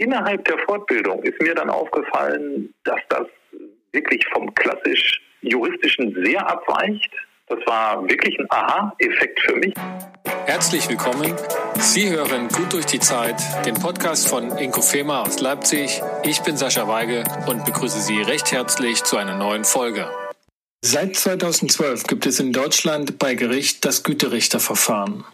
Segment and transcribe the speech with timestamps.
[0.00, 3.26] innerhalb der Fortbildung ist mir dann aufgefallen, dass das
[3.92, 7.10] wirklich vom klassisch juristischen sehr abweicht.
[7.48, 9.74] Das war wirklich ein Aha-Effekt für mich.
[10.46, 11.34] Herzlich willkommen.
[11.74, 13.36] Sie hören Gut durch die Zeit,
[13.66, 16.00] den Podcast von Inkofema aus Leipzig.
[16.24, 20.08] Ich bin Sascha Weige und begrüße Sie recht herzlich zu einer neuen Folge.
[20.82, 25.24] Seit 2012 gibt es in Deutschland bei Gericht das Güterichterverfahren.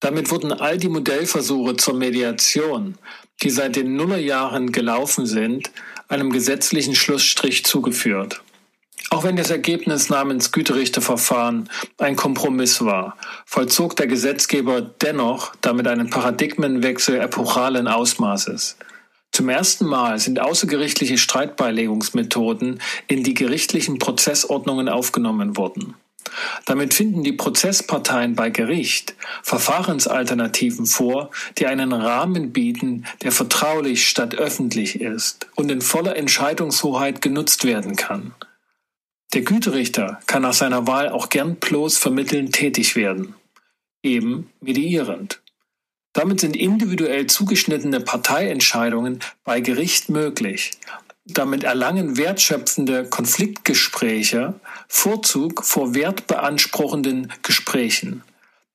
[0.00, 2.96] Damit wurden all die Modellversuche zur Mediation,
[3.42, 5.70] die seit den Nullerjahren gelaufen sind,
[6.08, 8.42] einem gesetzlichen Schlussstrich zugeführt.
[9.10, 11.68] Auch wenn das Ergebnis namens Güterichterverfahren
[11.98, 18.76] ein Kompromiss war, vollzog der Gesetzgeber dennoch damit einen Paradigmenwechsel epochalen Ausmaßes.
[19.32, 25.94] Zum ersten Mal sind außergerichtliche Streitbeilegungsmethoden in die gerichtlichen Prozessordnungen aufgenommen worden.
[26.64, 34.34] Damit finden die Prozessparteien bei Gericht Verfahrensalternativen vor, die einen Rahmen bieten, der vertraulich statt
[34.34, 38.34] öffentlich ist und in voller Entscheidungshoheit genutzt werden kann.
[39.32, 43.34] Der Güterichter kann nach seiner Wahl auch gern bloß vermittelnd tätig werden,
[44.02, 45.40] eben mediierend.
[46.12, 50.72] Damit sind individuell zugeschnittene Parteientscheidungen bei Gericht möglich
[51.34, 54.54] damit erlangen wertschöpfende Konfliktgespräche
[54.92, 58.22] Vorzug vor wertbeanspruchenden Gesprächen.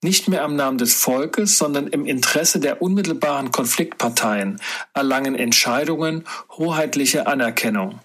[0.02, 4.60] Nicht mehr am Namen des Volkes, sondern im Interesse der unmittelbaren Konfliktparteien
[4.94, 8.00] erlangen Entscheidungen hoheitliche Anerkennung.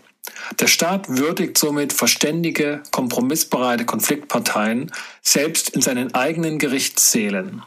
[0.58, 4.90] Der Staat würdigt somit verständige, kompromissbereite Konfliktparteien
[5.22, 7.62] selbst in seinen eigenen Gerichtssälen.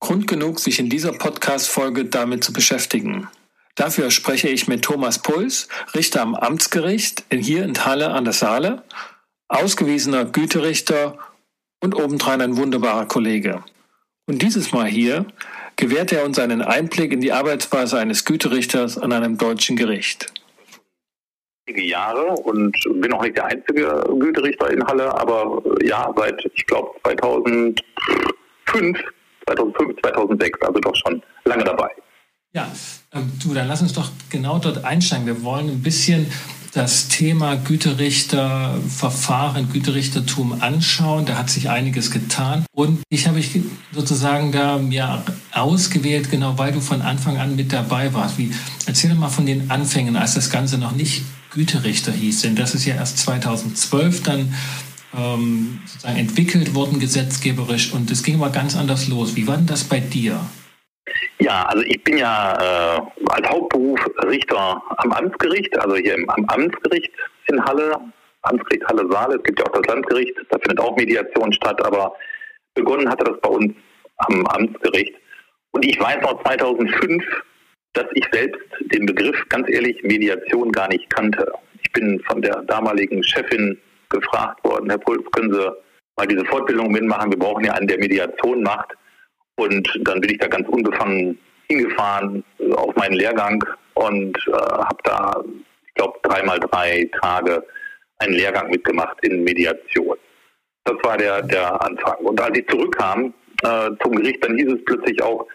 [0.00, 3.28] Grund genug, sich in dieser Podcast-Folge damit zu beschäftigen.
[3.76, 8.82] Dafür spreche ich mit Thomas Puls, Richter am Amtsgericht hier in Halle an der Saale,
[9.48, 11.18] ausgewiesener Güterichter
[11.80, 13.64] und obendrein ein wunderbarer Kollege.
[14.26, 15.26] Und dieses Mal hier
[15.76, 20.32] gewährt er uns einen Einblick in die Arbeitsweise eines Güterichters an einem deutschen Gericht.
[21.76, 26.90] Jahre und bin auch nicht der einzige Güterichter in Halle, aber ja, seit, ich glaube,
[27.04, 27.78] 2005,
[29.46, 31.90] 2005, 2006, also doch schon lange dabei.
[32.52, 32.72] Ja,
[33.12, 35.26] ähm, du, dann lass uns doch genau dort einsteigen.
[35.26, 36.30] Wir wollen ein bisschen
[36.72, 41.26] das Thema Güterichterverfahren, Güterichtertum anschauen.
[41.26, 42.64] Da hat sich einiges getan.
[42.72, 43.60] Und ich habe ich
[43.92, 48.38] sozusagen da ja ausgewählt, genau weil du von Anfang an mit dabei warst.
[48.38, 48.52] Wie,
[48.86, 52.42] erzähl mal von den Anfängen, als das Ganze noch nicht Güterichter hieß.
[52.42, 54.54] Denn das ist ja erst 2012 dann
[55.16, 57.92] ähm, sozusagen entwickelt worden, gesetzgeberisch.
[57.92, 59.36] Und es ging aber ganz anders los.
[59.36, 60.40] Wie war denn das bei dir?
[61.38, 66.44] Ja, also ich bin ja äh, als Hauptberuf Richter am Amtsgericht, also hier im, am
[66.46, 67.10] Amtsgericht
[67.46, 67.96] in Halle,
[68.42, 69.36] Amtsgericht Halle-Saale.
[69.36, 72.14] Es gibt ja auch das Landgericht, da findet auch Mediation statt, aber
[72.74, 73.74] begonnen hatte das bei uns
[74.18, 75.14] am Amtsgericht.
[75.72, 77.24] Und ich weiß noch 2005,
[77.92, 78.60] dass ich selbst
[78.92, 81.50] den Begriff, ganz ehrlich, Mediation gar nicht kannte.
[81.82, 85.72] Ich bin von der damaligen Chefin gefragt worden, Herr Puls, können Sie
[86.16, 87.30] mal diese Fortbildung mitmachen?
[87.30, 88.94] Wir brauchen ja einen, der Mediation macht.
[89.58, 91.36] Und dann bin ich da ganz unbefangen
[91.68, 92.44] hingefahren
[92.76, 93.62] auf meinen Lehrgang
[93.94, 95.42] und äh, habe da,
[95.86, 97.64] ich glaube, dreimal drei Tage
[98.18, 100.16] einen Lehrgang mitgemacht in Mediation.
[100.84, 102.16] Das war der, der Anfang.
[102.20, 105.46] Und als ich zurückkam äh, zum Gericht, dann hieß es plötzlich auch,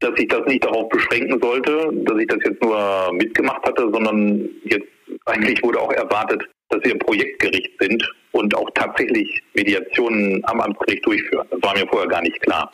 [0.00, 4.48] dass ich das nicht darauf beschränken sollte, dass ich das jetzt nur mitgemacht hatte, sondern
[4.64, 4.86] jetzt
[5.24, 8.02] eigentlich wurde auch erwartet, dass wir ein Projektgericht sind
[8.32, 11.46] und auch tatsächlich Mediationen am Amtsgericht durchführen.
[11.50, 12.70] Das war mir vorher gar nicht klar.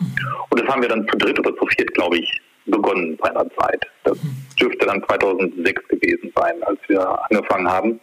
[0.51, 3.87] Und das haben wir dann zu dritt oder zu viert, glaube ich, begonnen seinerzeit.
[4.05, 4.19] Das
[4.61, 7.01] dürfte dann 2006 gewesen sein, als wir
[7.31, 8.01] angefangen haben.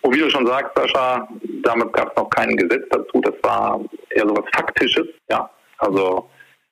[0.00, 1.28] Und wie du schon sagst, Sascha,
[1.62, 3.20] damals gab es noch kein Gesetz dazu.
[3.20, 5.06] Das war eher so was Faktisches.
[5.30, 6.28] Ja, also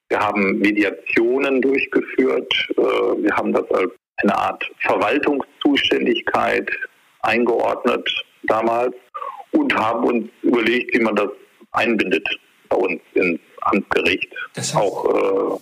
[0.08, 2.52] wir haben Mediationen durchgeführt.
[2.76, 2.82] Äh,
[3.22, 6.68] wir haben das als eine Art Verwaltungszuständigkeit
[7.22, 8.10] eingeordnet
[8.44, 8.94] damals
[9.52, 11.28] und haben uns überlegt, wie man das
[11.72, 12.26] einbindet
[12.68, 14.28] bei uns ins Amtsgericht.
[14.54, 15.60] Das heißt, auch äh,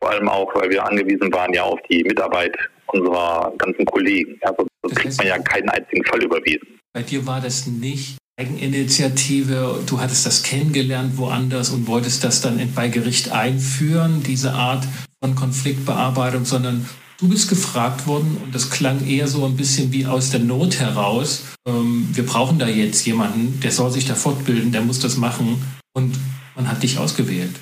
[0.00, 4.38] vor allem auch, weil wir angewiesen waren ja auf die Mitarbeit unserer ganzen Kollegen.
[4.42, 6.78] Also das kriegt man ja keinen einzigen Fall überwiesen.
[6.92, 12.60] Bei dir war das nicht Eigeninitiative, du hattest das kennengelernt woanders und wolltest das dann
[12.74, 14.84] bei Gericht einführen, diese Art
[15.22, 16.88] von Konfliktbearbeitung, sondern
[17.24, 20.78] Du bist gefragt worden und das klang eher so ein bisschen wie aus der Not
[20.78, 21.56] heraus.
[21.66, 25.56] Ähm, wir brauchen da jetzt jemanden, der soll sich da fortbilden, der muss das machen
[25.94, 26.14] und
[26.54, 27.52] man hat dich ausgewählt.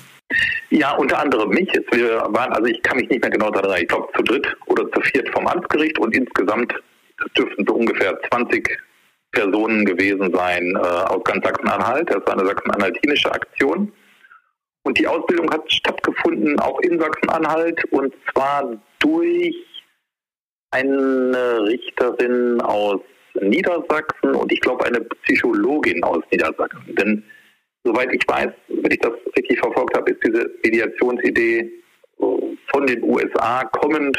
[0.69, 1.69] Ja, unter anderem mich.
[1.93, 4.53] Wir waren, also ich kann mich nicht mehr genau daran erinnern, ich glaube zu dritt
[4.65, 6.73] oder zu viert vom Amtsgericht und insgesamt
[7.37, 8.67] dürften so ungefähr 20
[9.31, 12.09] Personen gewesen sein äh, aus ganz Sachsen-Anhalt.
[12.09, 13.93] Das war eine sachsen-anhaltinische Aktion.
[14.83, 19.55] Und die Ausbildung hat stattgefunden auch in Sachsen-Anhalt und zwar durch
[20.71, 23.01] eine Richterin aus
[23.39, 26.95] Niedersachsen und ich glaube eine Psychologin aus Niedersachsen.
[26.95, 27.23] Denn
[27.83, 31.71] soweit ich weiß, wenn ich das richtig verfolgt habe, ist diese Mediationsidee
[32.17, 34.17] von den USA kommend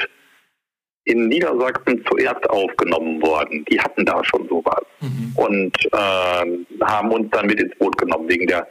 [1.04, 3.64] in Niedersachsen zuerst aufgenommen worden.
[3.70, 5.32] Die hatten da schon sowas mhm.
[5.36, 8.66] und äh, haben uns dann mit ins Boot genommen wegen der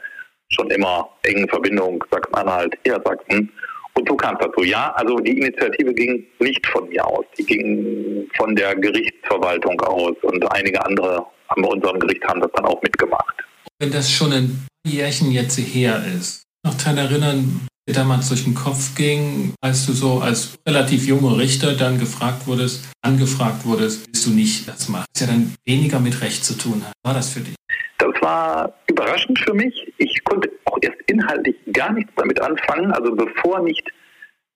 [0.48, 3.52] schon immer engen Verbindung Sachsen-Anhalt, Niedersachsen.
[3.96, 4.64] Und so kam es dazu.
[4.64, 7.24] Ja, also die Initiative ging nicht von mir aus.
[7.38, 12.64] Die ging von der Gerichtsverwaltung aus und einige andere an unserem Gericht haben das dann
[12.64, 13.44] auch mitgemacht.
[13.78, 18.54] Wenn das schon ein Jährchen jetzt her ist, noch daran erinnern, wie damals durch den
[18.54, 24.26] Kopf ging, als du so als relativ junger Richter dann gefragt wurdest, angefragt wurdest, willst
[24.26, 25.04] du nicht das machen?
[25.12, 26.92] Das ja dann weniger mit Recht zu tun hat.
[27.04, 27.54] War das für dich?
[27.98, 29.92] Das war überraschend für mich.
[29.98, 32.92] Ich konnte auch erst inhaltlich gar nichts damit anfangen.
[32.92, 33.88] Also bevor nicht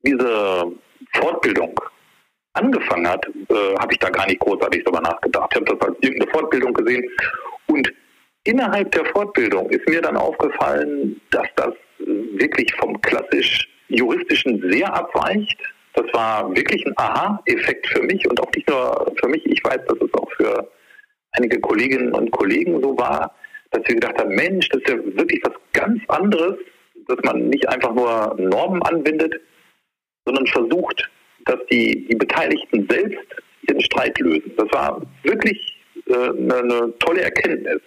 [0.03, 0.73] diese
[1.15, 1.79] Fortbildung
[2.55, 5.51] angefangen hat, äh, habe ich da gar nicht großartig darüber nachgedacht.
[5.53, 7.09] Ich habe das als irgendeine Fortbildung gesehen
[7.67, 7.93] und
[8.45, 15.59] innerhalb der Fortbildung ist mir dann aufgefallen, dass das wirklich vom klassisch juristischen sehr abweicht.
[15.95, 19.45] Das war wirklich ein Aha-Effekt für mich und auch nicht nur für mich.
[19.47, 20.71] Ich weiß, dass es auch für
[21.33, 23.35] einige Kolleginnen und Kollegen so war,
[23.71, 26.57] dass wir gedacht haben, Mensch, das ist ja wirklich was ganz anderes,
[27.07, 29.41] dass man nicht einfach nur Normen anwendet,
[30.25, 31.11] sondern versucht,
[31.45, 33.27] dass die, die Beteiligten selbst
[33.69, 34.53] ihren Streit lösen.
[34.57, 35.77] Das war wirklich
[36.07, 37.81] äh, eine, eine tolle Erkenntnis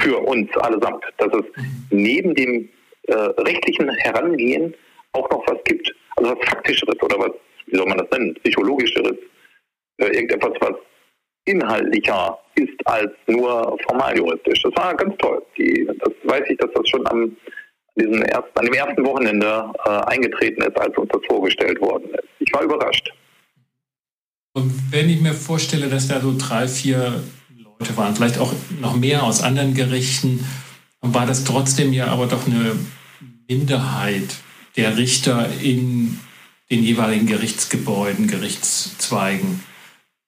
[0.00, 1.44] für uns allesamt, dass es
[1.90, 2.68] neben dem
[3.08, 4.74] äh, rechtlichen Herangehen
[5.12, 7.32] auch noch was gibt, also was Faktischeres oder was,
[7.66, 9.16] wie soll man das nennen, Psychologischeres,
[9.98, 10.76] äh, irgendetwas, was
[11.44, 14.62] inhaltlicher ist als nur formal juristisch.
[14.62, 15.42] Das war ganz toll.
[15.56, 17.36] Die, das weiß ich, dass das schon am,
[17.96, 22.28] diesen ersten, an dem ersten Wochenende äh, eingetreten ist, als uns das vorgestellt worden ist.
[22.38, 23.12] Ich war überrascht.
[24.52, 27.22] Und wenn ich mir vorstelle, dass da so drei, vier
[27.56, 30.44] Leute waren, vielleicht auch noch mehr aus anderen Gerichten,
[31.00, 32.76] war das trotzdem ja aber doch eine
[33.48, 34.36] Minderheit
[34.76, 36.18] der Richter in
[36.70, 39.64] den jeweiligen Gerichtsgebäuden, Gerichtszweigen.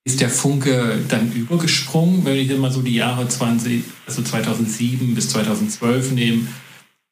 [0.04, 5.28] Ist der Funke dann übergesprungen, wenn ich mal so die Jahre 20, also 2007 bis
[5.30, 6.48] 2012 nehme?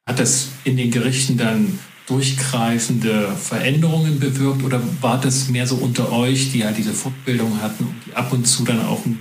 [0.09, 1.79] Hat das in den Gerichten dann
[2.09, 7.85] durchgreifende Veränderungen bewirkt oder war das mehr so unter euch, die halt diese Fortbildung hatten
[7.85, 9.19] und die ab und zu dann auch ein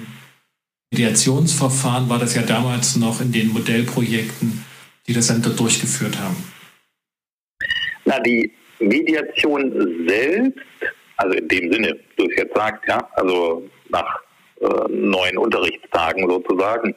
[0.92, 4.66] Mediationsverfahren war das ja damals noch in den Modellprojekten,
[5.08, 6.36] die das dann dort durchgeführt haben?
[8.06, 10.60] Na, die Mediation selbst,
[11.20, 14.22] also in dem Sinne, du es jetzt sagst, ja, also nach
[14.62, 16.96] äh, neun Unterrichtstagen sozusagen.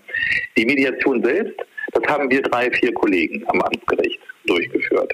[0.57, 1.57] Die Mediation selbst,
[1.93, 5.13] das haben wir drei, vier Kollegen am Amtsgericht durchgeführt.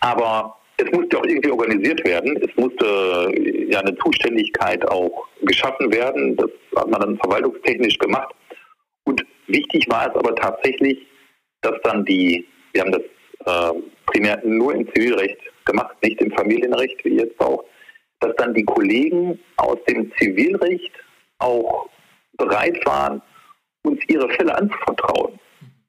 [0.00, 2.36] Aber es musste auch irgendwie organisiert werden.
[2.36, 6.36] Es musste äh, ja eine Zuständigkeit auch geschaffen werden.
[6.36, 8.34] Das hat man dann verwaltungstechnisch gemacht.
[9.04, 11.06] Und wichtig war es aber tatsächlich,
[11.62, 13.02] dass dann die, wir haben das
[13.46, 17.64] äh, primär nur im Zivilrecht gemacht, nicht im Familienrecht wie jetzt auch,
[18.20, 20.92] dass dann die Kollegen aus dem Zivilrecht
[21.38, 21.88] auch
[22.36, 23.22] bereit waren,
[23.82, 25.38] uns ihre Fälle anzuvertrauen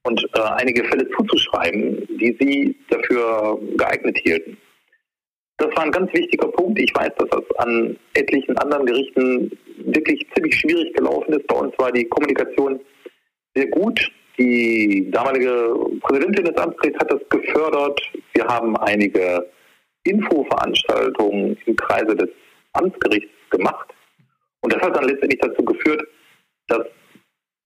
[0.04, 4.56] und äh, einige Fälle zuzuschreiben, die sie dafür geeignet hielten.
[5.58, 6.78] Das war ein ganz wichtiger Punkt.
[6.80, 11.46] Ich weiß, dass das an etlichen anderen Gerichten wirklich ziemlich schwierig gelaufen ist.
[11.48, 12.80] Bei uns war die Kommunikation
[13.54, 14.00] sehr gut.
[14.38, 18.00] Die damalige Präsidentin des Amtsgerichts hat das gefördert.
[18.34, 19.50] Wir haben einige
[20.08, 22.28] Infoveranstaltungen im Kreise des
[22.72, 23.88] Amtsgerichts gemacht.
[24.60, 26.02] Und das hat dann letztendlich dazu geführt,
[26.68, 26.86] dass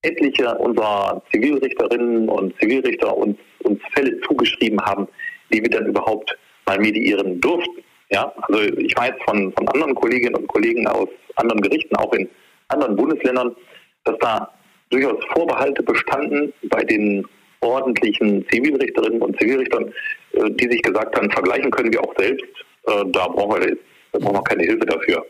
[0.03, 5.07] etliche unserer Zivilrichterinnen und Zivilrichter uns, uns Fälle zugeschrieben haben,
[5.51, 7.83] die wir dann überhaupt mal mediieren durften.
[8.11, 12.29] Ja, also ich weiß von, von anderen Kolleginnen und Kollegen aus anderen Gerichten, auch in
[12.67, 13.55] anderen Bundesländern,
[14.03, 14.53] dass da
[14.89, 17.25] durchaus Vorbehalte bestanden bei den
[17.61, 19.91] ordentlichen Zivilrichterinnen und Zivilrichtern,
[20.33, 22.45] die sich gesagt haben, vergleichen können wir auch selbst,
[22.87, 23.77] äh, da brauchen wir,
[24.11, 25.25] da brauchen wir keine Hilfe dafür.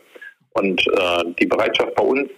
[0.52, 2.28] Und äh, die Bereitschaft bei uns,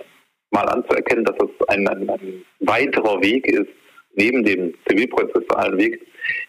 [0.50, 3.68] mal anzuerkennen, dass es ein, ein, ein weiterer Weg ist,
[4.14, 6.00] neben dem zivilprozessualen Weg,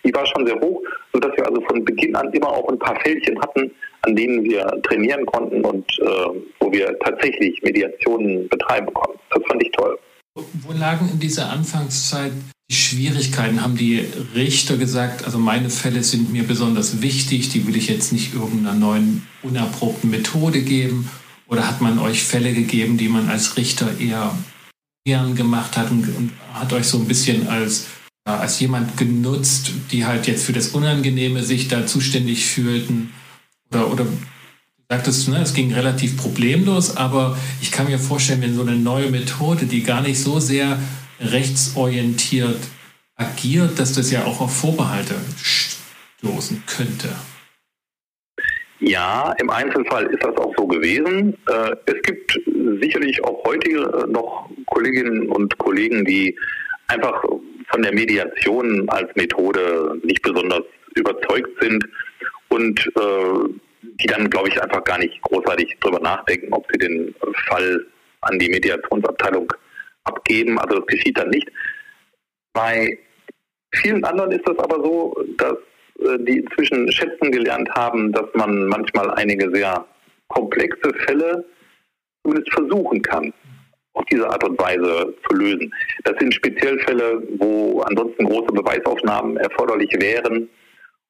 [0.03, 0.81] die war schon sehr hoch,
[1.13, 3.71] sodass wir also von Beginn an immer auch ein paar Fältchen hatten,
[4.01, 6.05] an denen wir trainieren konnten und äh,
[6.59, 9.19] wo wir tatsächlich Mediationen betreiben konnten.
[9.31, 9.99] Das fand ich toll.
[10.35, 12.31] Wo lagen in dieser Anfangszeit
[12.69, 13.61] die Schwierigkeiten?
[13.61, 14.05] Haben die
[14.35, 18.77] Richter gesagt, also meine Fälle sind mir besonders wichtig, die will ich jetzt nicht irgendeiner
[18.77, 21.09] neuen, unerprobten Methode geben?
[21.47, 24.37] Oder hat man euch Fälle gegeben, die man als Richter eher
[25.05, 27.85] gern gemacht hat und, und hat euch so ein bisschen als,
[28.27, 33.13] ja, als jemand genutzt, die halt jetzt für das Unangenehme sich da zuständig fühlten?
[33.71, 34.05] Oder, oder
[34.89, 39.09] sagtest, ne, es ging relativ problemlos, aber ich kann mir vorstellen, wenn so eine neue
[39.09, 40.77] Methode, die gar nicht so sehr
[41.19, 42.59] rechtsorientiert
[43.15, 47.09] agiert, dass das ja auch auf Vorbehalte stoßen könnte.
[48.79, 51.35] Ja, im Einzelfall ist das auch so gewesen.
[51.47, 52.39] Äh, es gibt
[52.79, 56.37] sicherlich auch heute äh, noch Kolleginnen und Kollegen, die
[56.87, 57.23] einfach
[57.69, 60.61] von der Mediation als Methode nicht besonders
[60.93, 61.83] überzeugt sind
[62.49, 63.49] und äh,
[63.81, 67.15] die dann, glaube ich, einfach gar nicht großartig darüber nachdenken, ob sie den
[67.47, 67.83] Fall
[68.21, 69.51] an die Mediationsabteilung
[70.07, 70.59] abgeben.
[70.59, 71.47] Also das geschieht dann nicht.
[72.53, 72.97] Bei
[73.73, 75.57] vielen anderen ist das aber so, dass
[75.99, 79.85] äh, die inzwischen schätzen gelernt haben, dass man manchmal einige sehr
[80.27, 81.45] komplexe Fälle
[82.23, 83.33] zumindest versuchen kann,
[83.93, 85.73] auf diese Art und Weise zu lösen.
[86.03, 90.49] Das sind speziell Fälle, wo ansonsten große Beweisaufnahmen erforderlich wären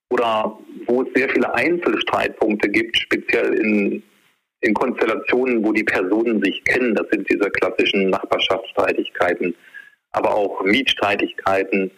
[0.09, 4.03] oder wo es sehr viele Einzelstreitpunkte gibt, speziell in,
[4.61, 6.95] in Konstellationen, wo die Personen sich kennen.
[6.95, 9.55] Das sind diese klassischen Nachbarschaftsstreitigkeiten,
[10.11, 11.91] aber auch Mietstreitigkeiten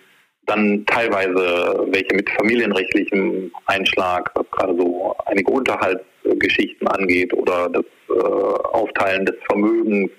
[0.50, 8.14] dann teilweise welche mit familienrechtlichem Einschlag, was gerade so einige Unterhaltsgeschichten angeht oder das äh,
[8.14, 10.10] Aufteilen des Vermögens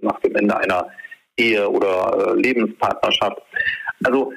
[0.00, 0.88] nach dem Ende einer
[1.36, 3.42] Ehe oder äh, Lebenspartnerschaft.
[4.04, 4.32] Also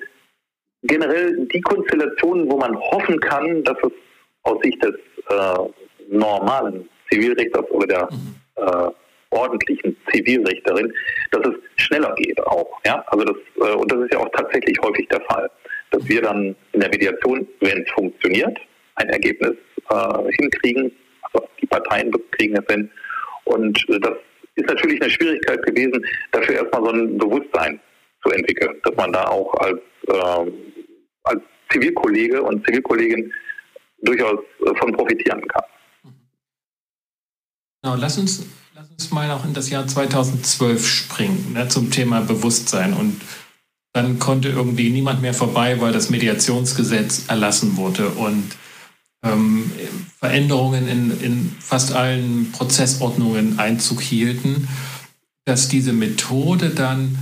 [0.84, 3.92] generell die Konstellationen, wo man hoffen kann, dass es
[4.44, 4.96] aus Sicht des
[5.30, 5.58] äh,
[6.10, 8.10] normalen Zivilrichters oder der
[8.56, 8.92] äh,
[9.30, 10.94] ordentlichen Zivilrichterin,
[11.32, 12.80] dass es schneller geht auch.
[12.86, 13.04] Ja?
[13.08, 15.50] Also das, äh, und das ist ja auch tatsächlich häufig der Fall,
[15.92, 18.58] dass wir dann in der Mediation, wenn es funktioniert,
[18.96, 19.54] ein Ergebnis
[19.90, 22.90] äh, hinkriegen, also die Parteien kriegen es hin.
[23.46, 24.14] Und das
[24.56, 27.80] ist natürlich eine Schwierigkeit gewesen, dafür erstmal so ein Bewusstsein
[28.24, 30.52] zu entwickeln, dass man da auch als, äh,
[31.24, 33.32] als Zivilkollege und Zivilkollegin
[34.02, 35.64] durchaus äh, von profitieren kann.
[37.88, 38.44] Genau, lass uns
[38.76, 42.94] Lass uns mal auch in das Jahr 2012 springen, ne, zum Thema Bewusstsein.
[42.94, 43.20] Und
[43.94, 48.56] dann konnte irgendwie niemand mehr vorbei, weil das Mediationsgesetz erlassen wurde und
[49.24, 49.72] ähm,
[50.20, 54.68] Veränderungen in, in fast allen Prozessordnungen Einzug hielten,
[55.46, 57.18] dass diese Methode dann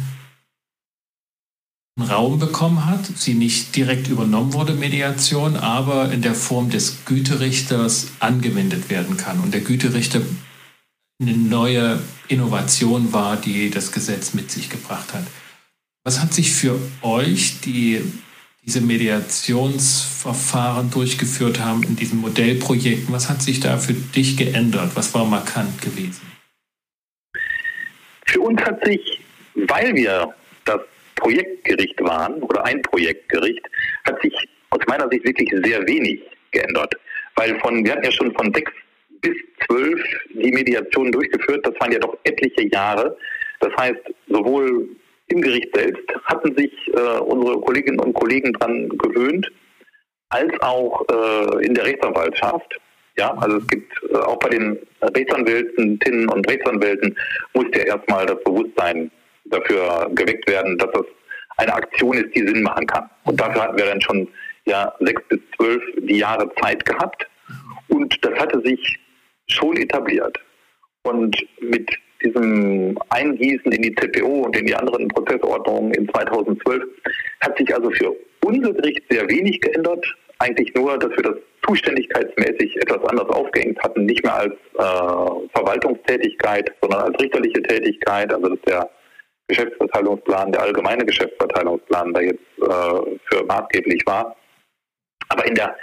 [1.98, 8.08] Raum bekommen hat, sie nicht direkt übernommen wurde, Mediation, aber in der Form des Güterichters
[8.20, 9.40] angewendet werden kann.
[9.40, 10.20] Und der Güterichter
[11.22, 15.24] eine neue Innovation war, die das Gesetz mit sich gebracht hat.
[16.04, 18.02] Was hat sich für euch, die
[18.66, 24.92] diese Mediationsverfahren durchgeführt haben in diesen Modellprojekten, was hat sich da für dich geändert?
[24.96, 26.22] Was war markant gewesen?
[28.26, 29.22] Für uns hat sich,
[29.54, 30.34] weil wir
[30.66, 30.82] das
[31.16, 33.62] Projektgericht waren oder ein Projektgericht,
[34.06, 34.34] hat sich
[34.72, 36.94] aus meiner Sicht wirklich sehr wenig geändert.
[37.36, 38.72] Weil von, wir hatten ja schon von sechs
[39.22, 40.02] bis zwölf
[40.34, 41.66] die Mediation durchgeführt.
[41.66, 43.18] Das waren ja doch etliche Jahre.
[43.60, 44.90] Das heißt, sowohl
[45.28, 49.52] im Gericht selbst hatten sich äh, unsere Kolleginnen und Kollegen daran gewöhnt,
[50.30, 52.80] als auch äh, in der Rechtsanwaltschaft.
[53.18, 57.18] Ja, also es gibt äh, auch bei den Rechtsanwälten und Rechtsanwälten
[57.54, 59.10] muss ja erstmal das Bewusstsein
[59.46, 61.06] dafür geweckt werden, dass das
[61.58, 63.10] eine Aktion ist, die Sinn machen kann.
[63.24, 64.28] Und dafür hatten wir dann schon
[64.66, 67.28] ja sechs bis zwölf die Jahre Zeit gehabt.
[67.88, 69.00] Und das hatte sich
[69.48, 70.38] schon etabliert.
[71.04, 71.90] Und mit
[72.24, 76.84] diesem Eingießen in die ZPO und in die anderen Prozessordnungen in 2012
[77.42, 80.06] hat sich also für unser Gericht sehr wenig geändert.
[80.40, 81.36] Eigentlich nur, dass wir das
[81.66, 88.34] zuständigkeitsmäßig etwas anders aufgehängt hatten, nicht mehr als äh, Verwaltungstätigkeit, sondern als richterliche Tätigkeit.
[88.34, 88.90] Also dass der
[89.48, 94.36] Geschäftsverteilungsplan, der allgemeine Geschäftsverteilungsplan da jetzt äh, für maßgeblich war.
[95.30, 95.76] Aber in der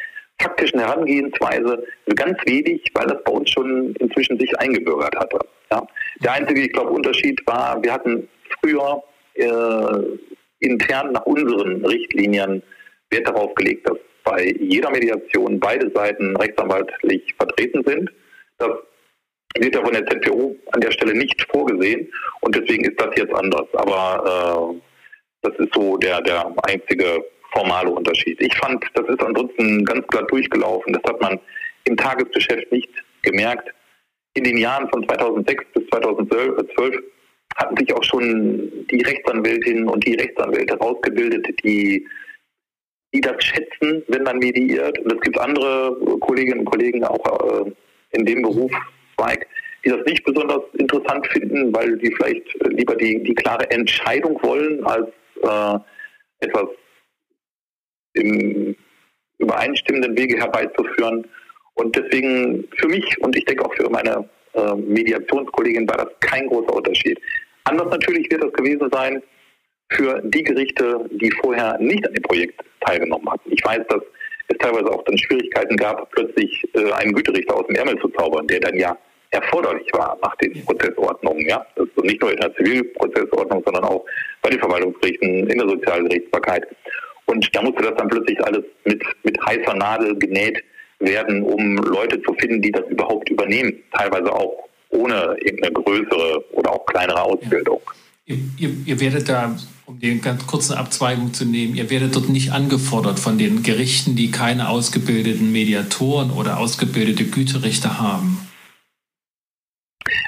[0.42, 1.84] taktischen Herangehensweise
[2.16, 5.38] ganz wenig, weil das bei uns schon inzwischen sich eingebürgert hatte.
[5.70, 5.86] Ja.
[6.20, 8.28] Der einzige, ich glaube, Unterschied war, wir hatten
[8.60, 9.02] früher
[9.34, 10.18] äh,
[10.60, 12.62] intern nach unseren Richtlinien
[13.10, 18.10] Wert darauf gelegt, dass bei jeder Mediation beide Seiten rechtsanwaltlich vertreten sind.
[18.58, 18.70] Das
[19.58, 23.34] wird ja von der ZPO an der Stelle nicht vorgesehen und deswegen ist das jetzt
[23.34, 23.66] anders.
[23.74, 24.80] Aber äh,
[25.42, 28.40] das ist so der, der einzige formale Unterschied.
[28.40, 30.92] Ich fand, das ist ansonsten ganz glatt durchgelaufen.
[30.92, 31.38] Das hat man
[31.84, 32.90] im Tagesgeschäft nicht
[33.22, 33.72] gemerkt.
[34.34, 37.02] In den Jahren von 2006 bis 2012
[37.56, 42.06] hatten sich auch schon die Rechtsanwältinnen und die Rechtsanwälte rausgebildet, die,
[43.12, 44.98] die das schätzen, wenn man mediiert.
[45.00, 47.72] Und es gibt andere Kolleginnen und Kollegen auch äh,
[48.12, 49.46] in dem Berufszweig,
[49.84, 54.82] die das nicht besonders interessant finden, weil sie vielleicht lieber die, die klare Entscheidung wollen,
[54.86, 55.08] als
[55.42, 55.78] äh,
[56.46, 56.68] etwas
[58.14, 58.76] im
[59.38, 61.26] übereinstimmenden Wege herbeizuführen.
[61.74, 66.46] Und deswegen für mich und ich denke auch für meine äh, Mediationskollegin war das kein
[66.46, 67.18] großer Unterschied.
[67.64, 69.22] Anders natürlich wird das gewesen sein
[69.92, 73.50] für die Gerichte, die vorher nicht an dem Projekt teilgenommen hatten.
[73.52, 74.02] Ich weiß, dass
[74.48, 78.46] es teilweise auch dann Schwierigkeiten gab, plötzlich äh, einen Güterichter aus dem Ärmel zu zaubern,
[78.46, 78.96] der dann ja
[79.30, 81.48] erforderlich war nach den Prozessordnungen.
[81.48, 81.64] Ja?
[81.76, 84.04] Das ist nicht nur in der Zivilprozessordnung, sondern auch
[84.42, 86.66] bei den Verwaltungsgerichten, in der Sozialgerichtsbarkeit.
[87.26, 90.62] Und da musste das dann plötzlich alles mit, mit heißer Nadel genäht
[90.98, 93.74] werden, um Leute zu finden, die das überhaupt übernehmen.
[93.92, 97.80] Teilweise auch ohne irgendeine größere oder auch kleinere Ausbildung.
[97.86, 97.92] Ja.
[98.24, 102.28] Ihr, ihr, ihr, werdet da, um den ganz kurzen Abzweigung zu nehmen, ihr werdet dort
[102.28, 108.46] nicht angefordert von den Gerichten, die keine ausgebildeten Mediatoren oder ausgebildete Güterichter haben.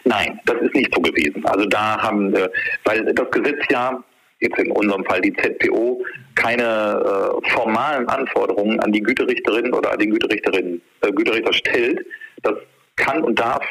[0.04, 1.44] Nein, das ist nicht so gewesen.
[1.46, 2.48] Also da haben, äh,
[2.84, 4.02] weil das Gesetz ja,
[4.44, 9.98] jetzt in unserem Fall die ZPO, keine äh, formalen Anforderungen an die Güterichterin oder an
[9.98, 12.06] den Güterichterinnen, äh, Güterichter stellt.
[12.42, 12.54] Das
[12.96, 13.64] kann und darf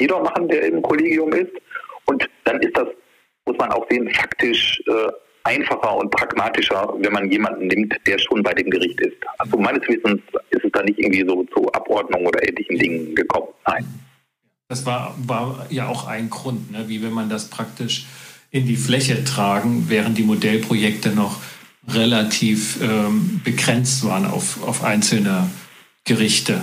[0.00, 1.52] jeder machen, der im Kollegium ist.
[2.06, 2.88] Und dann ist das,
[3.46, 5.12] muss man auch sehen, faktisch äh,
[5.44, 9.16] einfacher und pragmatischer, wenn man jemanden nimmt, der schon bei dem Gericht ist.
[9.38, 10.20] Also meines Wissens
[10.50, 13.48] ist es da nicht irgendwie so zu Abordnung oder ähnlichen Dingen gekommen.
[13.66, 13.86] Nein.
[14.68, 16.88] Das war, war ja auch ein Grund, ne?
[16.88, 18.06] wie wenn man das praktisch
[18.56, 21.38] in die Fläche tragen, während die Modellprojekte noch
[21.88, 25.48] relativ ähm, begrenzt waren auf, auf einzelne
[26.04, 26.60] Gerichte.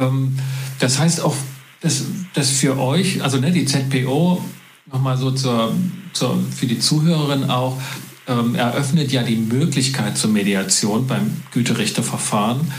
[0.00, 0.38] Ähm,
[0.80, 1.36] das heißt auch,
[1.80, 2.04] dass,
[2.34, 4.44] dass für euch, also ne, die ZPO,
[4.92, 5.74] nochmal so zur,
[6.12, 7.80] zur, für die Zuhörerin auch,
[8.26, 12.72] ähm, eröffnet ja die Möglichkeit zur Mediation beim Güterichterverfahren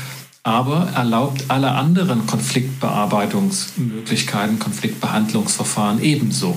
[0.43, 6.55] aber erlaubt alle anderen Konfliktbearbeitungsmöglichkeiten, Konfliktbehandlungsverfahren ebenso.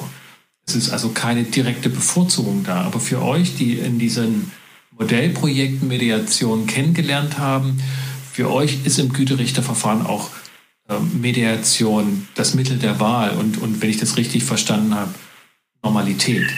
[0.75, 2.83] Es ist also keine direkte Bevorzugung da.
[2.83, 4.51] Aber für euch, die in diesen
[4.99, 7.79] Modellprojekten Mediation kennengelernt haben,
[8.33, 10.31] für euch ist im Güterichterverfahren auch
[10.89, 15.13] ähm, Mediation das Mittel der Wahl und, und wenn ich das richtig verstanden habe,
[15.83, 16.49] Normalität.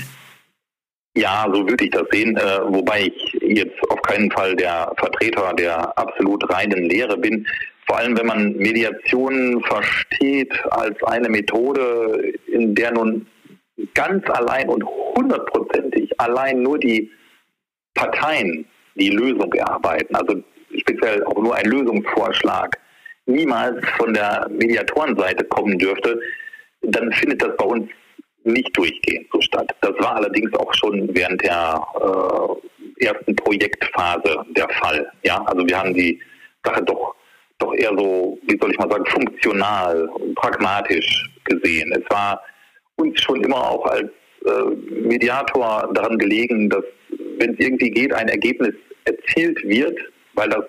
[1.16, 5.52] Ja, so würde ich das sehen, äh, wobei ich jetzt auf keinen Fall der Vertreter
[5.54, 7.46] der absolut reinen Lehre bin.
[7.86, 13.26] Vor allem, wenn man Mediation versteht als eine Methode, in der nun
[13.94, 17.10] ganz allein und hundertprozentig allein nur die
[17.94, 20.42] Parteien die Lösung erarbeiten, also
[20.78, 22.78] speziell auch nur ein Lösungsvorschlag,
[23.26, 26.20] niemals von der Mediatorenseite kommen dürfte,
[26.82, 27.88] dann findet das bei uns
[28.44, 29.74] nicht durchgehend so statt.
[29.80, 35.10] Das war allerdings auch schon während der äh, ersten Projektphase der Fall.
[35.22, 36.20] Ja, also wir haben die
[36.62, 37.14] Sache doch
[37.58, 41.92] doch eher so, wie soll ich mal sagen, funktional, pragmatisch gesehen.
[41.92, 42.40] Es war
[42.96, 44.10] uns schon immer auch als
[44.44, 44.64] äh,
[45.00, 46.84] Mediator daran gelegen, dass,
[47.38, 49.98] wenn es irgendwie geht, ein Ergebnis erzielt wird,
[50.34, 50.64] weil das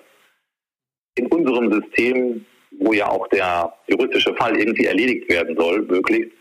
[1.15, 2.45] in unserem System,
[2.79, 6.31] wo ja auch der juristische Fall irgendwie erledigt werden soll, möglichst,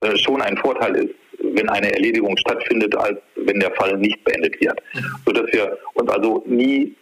[0.00, 4.60] äh, schon ein Vorteil ist, wenn eine Erledigung stattfindet, als wenn der Fall nicht beendet
[4.60, 4.80] wird.
[4.94, 5.00] Mhm.
[5.26, 6.94] Sodass wir uns also nie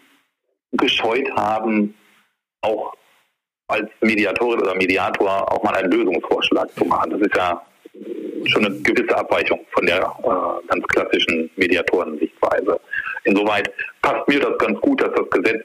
[0.72, 1.94] gescheut haben,
[2.62, 2.94] auch
[3.68, 7.10] als Mediatorin oder Mediator auch mal einen Lösungsvorschlag zu machen.
[7.10, 7.64] Das ist ja
[8.46, 12.80] schon eine gewisse Abweichung von der äh, ganz klassischen Mediatoren-Sichtweise.
[13.24, 13.70] Insoweit
[14.02, 15.64] passt mir das ganz gut, dass das Gesetz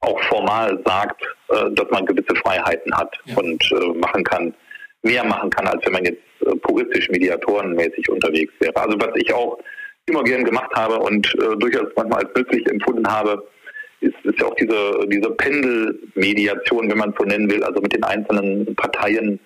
[0.00, 3.36] auch formal sagt, äh, dass man gewisse Freiheiten hat ja.
[3.36, 4.54] und äh, machen kann,
[5.02, 8.76] mehr machen kann, als wenn man jetzt äh, puristisch mediatorenmäßig unterwegs wäre.
[8.76, 9.58] Also was ich auch
[10.06, 13.46] immer gern gemacht habe und äh, durchaus manchmal als nützlich empfunden habe,
[14.00, 17.94] ist, ist ja auch diese, diese Pendelmediation, wenn man es so nennen will, also mit
[17.94, 19.38] den einzelnen Parteien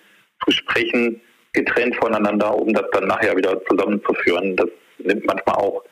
[0.45, 1.21] zu sprechen,
[1.55, 4.57] getrennt voneinander, um das dann nachher wieder zusammenzuführen.
[4.57, 5.83] Das nimmt manchmal auch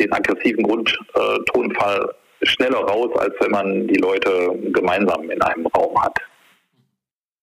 [0.00, 6.18] den aggressiven Grundtonfall schneller raus, als wenn man die Leute gemeinsam in einem Raum hat.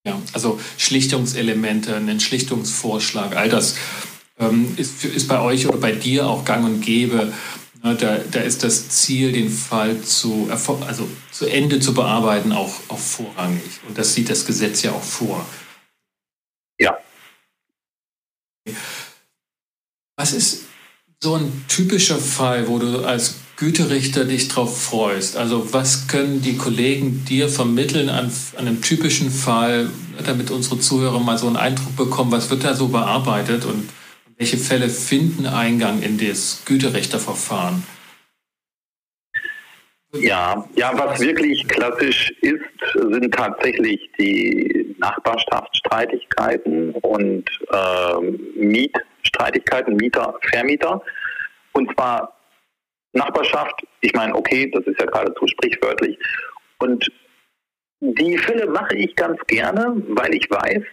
[0.06, 3.78] Ja, also Schlichtungselemente, einen Schlichtungsvorschlag, all das
[4.40, 7.32] ähm, ist, ist bei euch oder bei dir auch gang und gäbe.
[7.84, 12.74] Ne, da, da ist das Ziel, den Fall zu, also zu Ende zu bearbeiten, auch,
[12.90, 13.80] auch vorrangig.
[13.88, 15.46] Und das sieht das Gesetz ja auch vor.
[16.80, 16.98] Ja.
[20.18, 20.66] Was ist
[21.20, 25.38] so ein typischer Fall, wo du als Güterichter dich darauf freust?
[25.38, 29.90] Also was können die Kollegen dir vermitteln an, an, einem typischen Fall,
[30.26, 33.90] damit unsere Zuhörer mal so einen Eindruck bekommen, was wird da so bearbeitet und
[34.38, 37.84] welche Fälle finden Eingang in das Güterichterverfahren?
[40.14, 42.60] Ja, ja, was wirklich klassisch ist,
[42.94, 48.22] sind tatsächlich die Nachbarschaftsstreitigkeiten und äh,
[48.56, 51.02] Mietstreitigkeiten, Mieter, Vermieter.
[51.74, 52.38] Und zwar
[53.14, 56.18] Nachbarschaft, ich meine, okay, das ist ja geradezu sprichwörtlich.
[56.80, 57.12] Und
[58.04, 60.84] Die Fälle mache ich ganz gerne, weil ich weiß,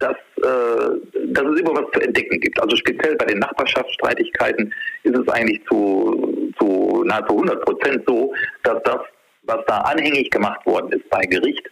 [0.00, 0.90] dass, äh,
[1.26, 2.60] dass es immer was zu entdecken gibt.
[2.60, 8.82] Also speziell bei den Nachbarschaftsstreitigkeiten ist es eigentlich zu, zu nahezu 100 Prozent so, dass
[8.82, 9.00] das,
[9.42, 11.64] was da anhängig gemacht worden ist bei Gericht,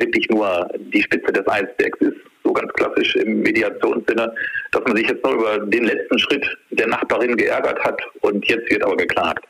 [0.00, 4.34] wirklich nur die Spitze des Eisbergs ist, so ganz klassisch im Mediationssinne,
[4.72, 8.70] dass man sich jetzt nur über den letzten Schritt der Nachbarin geärgert hat und jetzt
[8.70, 9.44] wird aber geklagt.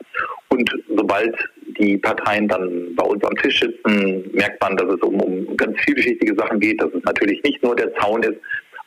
[0.49, 1.35] Und sobald
[1.79, 5.79] die Parteien dann bei uns am Tisch sitzen, merkt man, dass es um, um ganz
[5.81, 8.39] vielschichtige Sachen geht, dass es natürlich nicht nur der Zaun ist,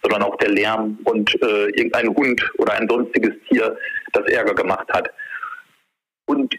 [0.03, 3.77] sondern auch der Lärm und äh, irgendein Hund oder ein sonstiges Tier,
[4.13, 5.09] das Ärger gemacht hat.
[6.27, 6.55] Und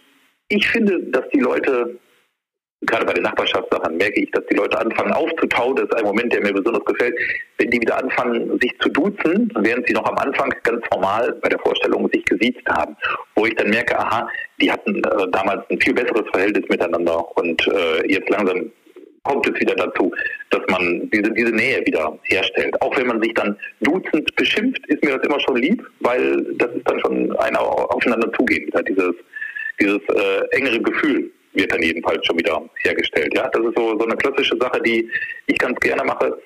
[0.47, 1.99] ich finde, dass die Leute
[2.85, 5.75] gerade bei den Nachbarschaftssachen merke ich, dass die Leute anfangen aufzutauen.
[5.75, 7.15] Das ist ein Moment, der mir besonders gefällt.
[7.57, 11.49] Wenn die wieder anfangen, sich zu duzen, während sie noch am Anfang ganz formal bei
[11.49, 12.95] der Vorstellung sich gesiezt haben.
[13.35, 14.27] Wo ich dann merke, aha,
[14.61, 18.71] die hatten äh, damals ein viel besseres Verhältnis miteinander und äh, jetzt langsam
[19.23, 20.13] kommt es wieder dazu,
[20.49, 22.79] dass man diese, diese Nähe wieder herstellt.
[22.81, 26.69] Auch wenn man sich dann duzend beschimpft, ist mir das immer schon lieb, weil das
[26.71, 29.13] ist dann schon ein aufeinander zugehen, dieses,
[29.79, 33.33] dieses äh, engere Gefühl wird dann jedenfalls schon wieder hergestellt.
[33.35, 35.09] Ja, das ist so, so eine klassische Sache, die
[35.47, 36.37] ich ganz gerne mache.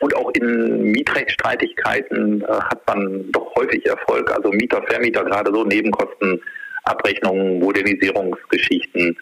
[0.00, 4.30] Und auch in Mietrechtsstreitigkeiten äh, hat man doch häufig Erfolg.
[4.32, 9.16] Also Mieter, Vermieter, gerade so Nebenkostenabrechnungen, Modernisierungsgeschichten,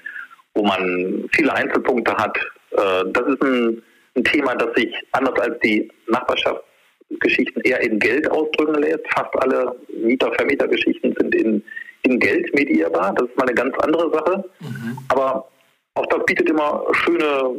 [0.54, 2.38] wo man viele Einzelpunkte hat.
[2.70, 3.82] Äh, das ist ein,
[4.16, 9.06] ein Thema, das sich anders als die Nachbarschaftsgeschichten eher in Geld ausdrücken lässt.
[9.12, 11.62] Fast alle Mieter-Vermieter-Geschichten sind in
[12.02, 13.14] in Geld medierbar.
[13.14, 14.44] Das ist mal eine ganz andere Sache.
[14.60, 14.98] Mhm.
[15.08, 15.48] Aber
[15.94, 17.54] auch das bietet immer schöne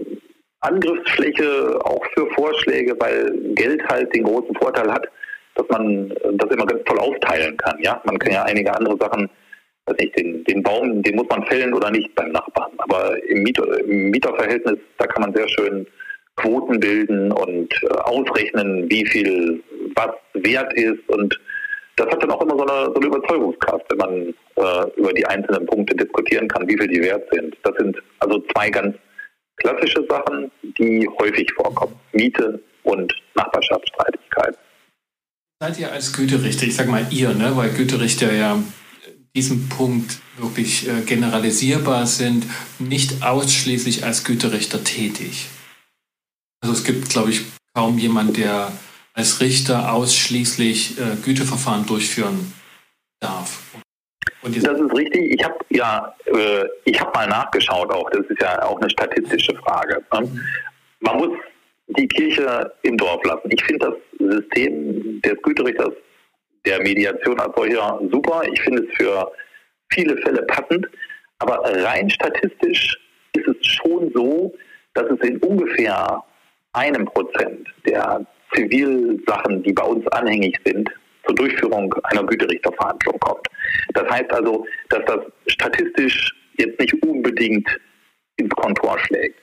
[0.62, 5.08] Angriffsfläche auch für Vorschläge, weil Geld halt den großen Vorteil hat,
[5.56, 7.78] dass man das immer ganz toll aufteilen kann.
[7.82, 9.30] Ja, man kann ja einige andere Sachen,
[9.86, 12.72] weiß nicht, den, den Baum, den muss man fällen oder nicht beim Nachbarn.
[12.78, 15.88] Aber im, Mieter, im Mieterverhältnis, da kann man sehr schön
[16.36, 19.62] Quoten bilden und äh, ausrechnen, wie viel
[19.96, 21.40] was wert ist und
[22.02, 25.26] das hat dann auch immer so eine, so eine Überzeugungskraft, wenn man äh, über die
[25.26, 27.56] einzelnen Punkte diskutieren kann, wie viel die wert sind.
[27.64, 28.96] Das sind also zwei ganz
[29.58, 31.96] klassische Sachen, die häufig vorkommen.
[32.14, 34.58] Miete und Nachbarschaftsstreitigkeit.
[35.62, 38.58] Seid ihr als Güterichter, ich sage mal ihr, ne, weil Güterichter ja
[39.36, 42.46] diesen Punkt wirklich äh, generalisierbar sind,
[42.80, 45.48] nicht ausschließlich als Güterichter tätig.
[46.62, 48.72] Also es gibt, glaube ich, kaum jemand, der
[49.22, 52.54] als Richter ausschließlich äh, Güteverfahren durchführen
[53.20, 53.62] darf.
[54.42, 55.36] das ist richtig.
[55.36, 58.10] Ich habe ja, äh, ich habe mal nachgeschaut auch.
[58.10, 60.02] Das ist ja auch eine statistische Frage.
[60.12, 60.42] Ne?
[61.02, 61.38] Man muss
[61.90, 63.48] die Kirche im Dorf lassen.
[63.52, 65.94] Ich finde das System des Güterichters
[66.66, 68.42] der Mediation als solcher super.
[68.52, 69.32] Ich finde es für
[69.92, 70.88] viele Fälle passend.
[71.38, 72.98] Aber rein statistisch
[73.34, 74.52] ist es schon so,
[74.96, 76.24] dass es in ungefähr
[76.74, 80.90] einem Prozent der Zivilsachen, die bei uns anhängig sind,
[81.26, 83.48] zur Durchführung einer Güterichterverhandlung kommt.
[83.94, 87.68] Das heißt also, dass das statistisch jetzt nicht unbedingt
[88.38, 89.40] ins Kontor schlägt.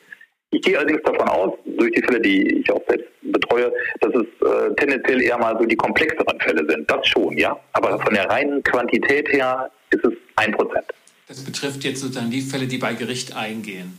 [0.50, 4.48] Ich gehe allerdings davon aus, durch die Fälle, die ich auch selbst betreue, dass es
[4.48, 6.90] äh, tendenziell eher mal so die komplexeren Fälle sind.
[6.90, 7.58] Das schon, ja.
[7.72, 10.86] Aber von der reinen Quantität her ist es ein Prozent.
[11.26, 13.98] Das betrifft jetzt sozusagen die Fälle, die bei Gericht eingehen.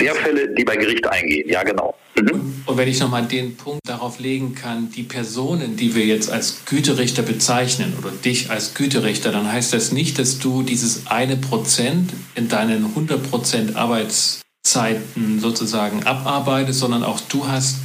[0.00, 1.96] Der Fälle, die bei Gericht eingehen, ja genau.
[2.16, 2.62] Mhm.
[2.66, 6.64] Und, wenn ich nochmal den Punkt darauf legen kann, die Personen, die wir jetzt als
[6.66, 12.12] Güterichter bezeichnen oder dich als Güterichter, dann heißt das nicht, dass du dieses eine Prozent
[12.34, 17.78] in deinen 100 Prozent Arbeitszeiten sozusagen abarbeitest, sondern auch du hast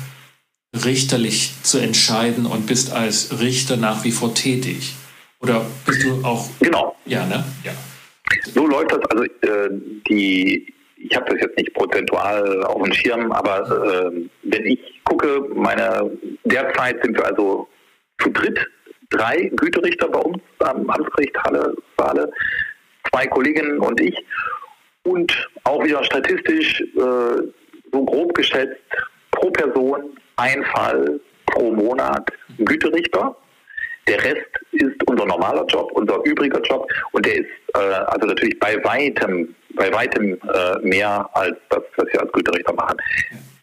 [0.86, 4.96] richterlich zu entscheiden und bist als Richter nach wie vor tätig.
[5.40, 6.50] Oder bist du auch...
[6.60, 6.96] Genau.
[7.06, 7.44] Ja, ne?
[7.64, 7.74] Ja.
[8.54, 9.00] So läuft das.
[9.10, 9.70] Also äh,
[10.10, 10.73] die
[11.04, 16.12] ich habe das jetzt nicht prozentual auf dem Schirm, aber äh, wenn ich gucke, meine
[16.46, 17.68] derzeit sind wir also
[18.20, 18.60] zu dritt,
[19.10, 22.32] drei Güterichter bei uns am Amtsgericht Halle, Saale,
[23.10, 24.18] zwei Kolleginnen und ich.
[25.04, 27.42] Und auch wieder statistisch äh,
[27.92, 28.80] so grob geschätzt
[29.32, 33.36] pro Person ein Fall pro Monat Güterichter.
[34.08, 38.58] Der Rest ist unser normaler Job, unser übriger Job und der ist äh, also natürlich
[38.60, 42.98] bei weitem, bei weitem äh, mehr als das, was wir als Güterichter machen.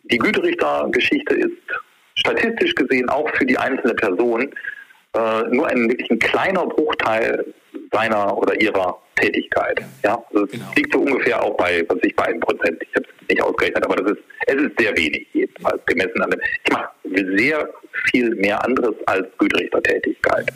[0.05, 1.53] Die Güterichtergeschichte ist
[2.15, 4.53] statistisch gesehen auch für die einzelne Person
[5.15, 7.45] äh, nur ein wirklich ein kleiner Bruchteil
[7.93, 9.81] seiner oder ihrer Tätigkeit.
[10.05, 10.65] Ja, also genau.
[10.77, 12.81] liegt so ungefähr auch bei, was ich bei einem Prozent.
[12.83, 16.31] Ich habe es nicht ausgerechnet, aber das ist, es ist sehr wenig jedenfalls gemessen an
[16.31, 16.41] dem.
[16.65, 16.89] Ich mache
[17.37, 17.69] sehr
[18.11, 20.51] viel mehr anderes als Güterichtertätigkeit.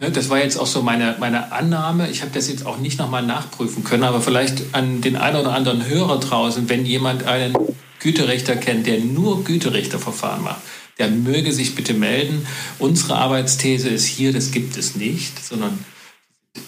[0.00, 2.10] Ne, das war jetzt auch so meine, meine Annahme.
[2.10, 5.52] Ich habe das jetzt auch nicht nochmal nachprüfen können, aber vielleicht an den einen oder
[5.52, 7.54] anderen Hörer draußen, wenn jemand einen
[7.98, 10.62] Güterichter kennt, der nur Güterichterverfahren macht,
[10.98, 12.46] der möge sich bitte melden.
[12.78, 15.84] Unsere Arbeitsthese ist hier, das gibt es nicht, sondern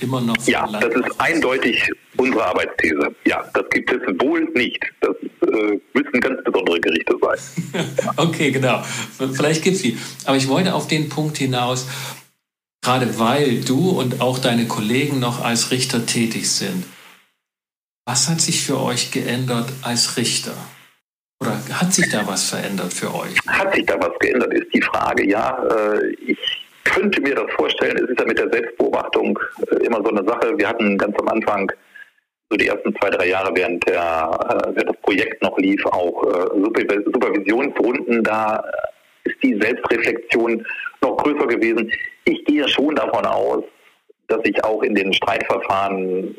[0.01, 0.37] immer noch.
[0.47, 3.15] Ja, das ist eindeutig unsere Arbeitsthese.
[3.25, 4.85] Ja, das gibt es wohl nicht.
[5.01, 5.17] Das
[5.49, 7.87] äh, müssen ganz besondere Gerichte sein.
[8.19, 8.83] okay, genau.
[9.33, 9.97] Vielleicht gibt es sie.
[10.27, 11.87] Aber ich wollte auf den Punkt hinaus,
[12.83, 16.85] gerade weil du und auch deine Kollegen noch als Richter tätig sind.
[18.05, 20.55] Was hat sich für euch geändert als Richter?
[21.41, 23.37] Oder hat sich da was verändert für euch?
[23.47, 25.29] Hat sich da was geändert, ist die Frage.
[25.29, 26.39] Ja, äh, ich
[26.85, 27.97] könnte mir das vorstellen.
[27.97, 29.39] Es ist ja mit der Selbstbeobachtung
[29.71, 30.57] äh, immer so eine Sache.
[30.57, 31.71] Wir hatten ganz am Anfang,
[32.51, 36.23] so die ersten zwei, drei Jahre, während, der, äh, während das Projekt noch lief, auch
[36.55, 38.23] Supervisionsrunden.
[38.25, 38.65] Da
[39.25, 40.65] ist die Selbstreflexion
[41.01, 41.91] noch größer gewesen.
[42.25, 43.65] Ich gehe schon davon aus,
[44.29, 46.37] dass ich auch in den Streitverfahren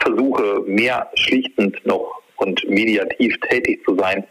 [0.00, 4.24] versuche, mehr schlichtend noch und mediativ tätig zu sein,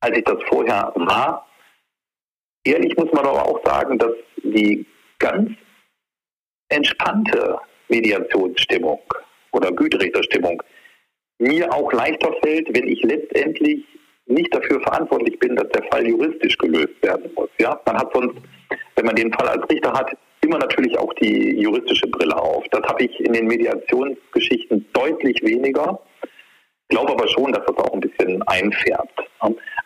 [0.00, 1.46] als ich das vorher war.
[2.64, 4.84] Ehrlich muss man aber auch sagen, dass die
[5.18, 5.50] ganz
[6.68, 9.00] entspannte Mediationsstimmung
[9.52, 10.62] oder Güterichterstimmung
[11.38, 13.84] mir auch leichter fällt, wenn ich letztendlich
[14.26, 17.48] nicht dafür verantwortlich bin, dass der Fall juristisch gelöst werden muss.
[17.60, 18.36] Ja, man hat sonst,
[18.96, 20.16] wenn man den Fall als Richter hat,
[20.46, 22.64] immer natürlich auch die juristische Brille auf.
[22.70, 26.00] Das habe ich in den Mediationsgeschichten deutlich weniger.
[26.88, 29.20] Glaube aber schon, dass das auch ein bisschen einfärbt.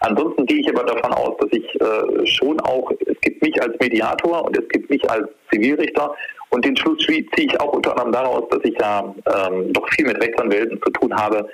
[0.01, 3.75] Ansonsten gehe ich aber davon aus, dass ich äh, schon auch, es gibt mich als
[3.81, 6.15] Mediator und es gibt mich als Zivilrichter
[6.51, 10.07] und den Schluss ziehe ich auch unter anderem daraus, dass ich ja ähm, doch viel
[10.07, 11.49] mit Rechtsanwälten zu tun habe,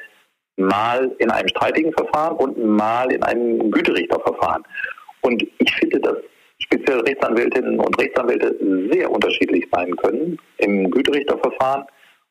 [0.57, 4.65] mal in einem streitigen Verfahren und mal in einem Güterichterverfahren.
[5.21, 6.17] Und ich finde, dass
[6.67, 8.57] speziell Rechtsanwältinnen und Rechtsanwälte
[8.93, 11.85] sehr unterschiedlich sein können im Güterichterverfahren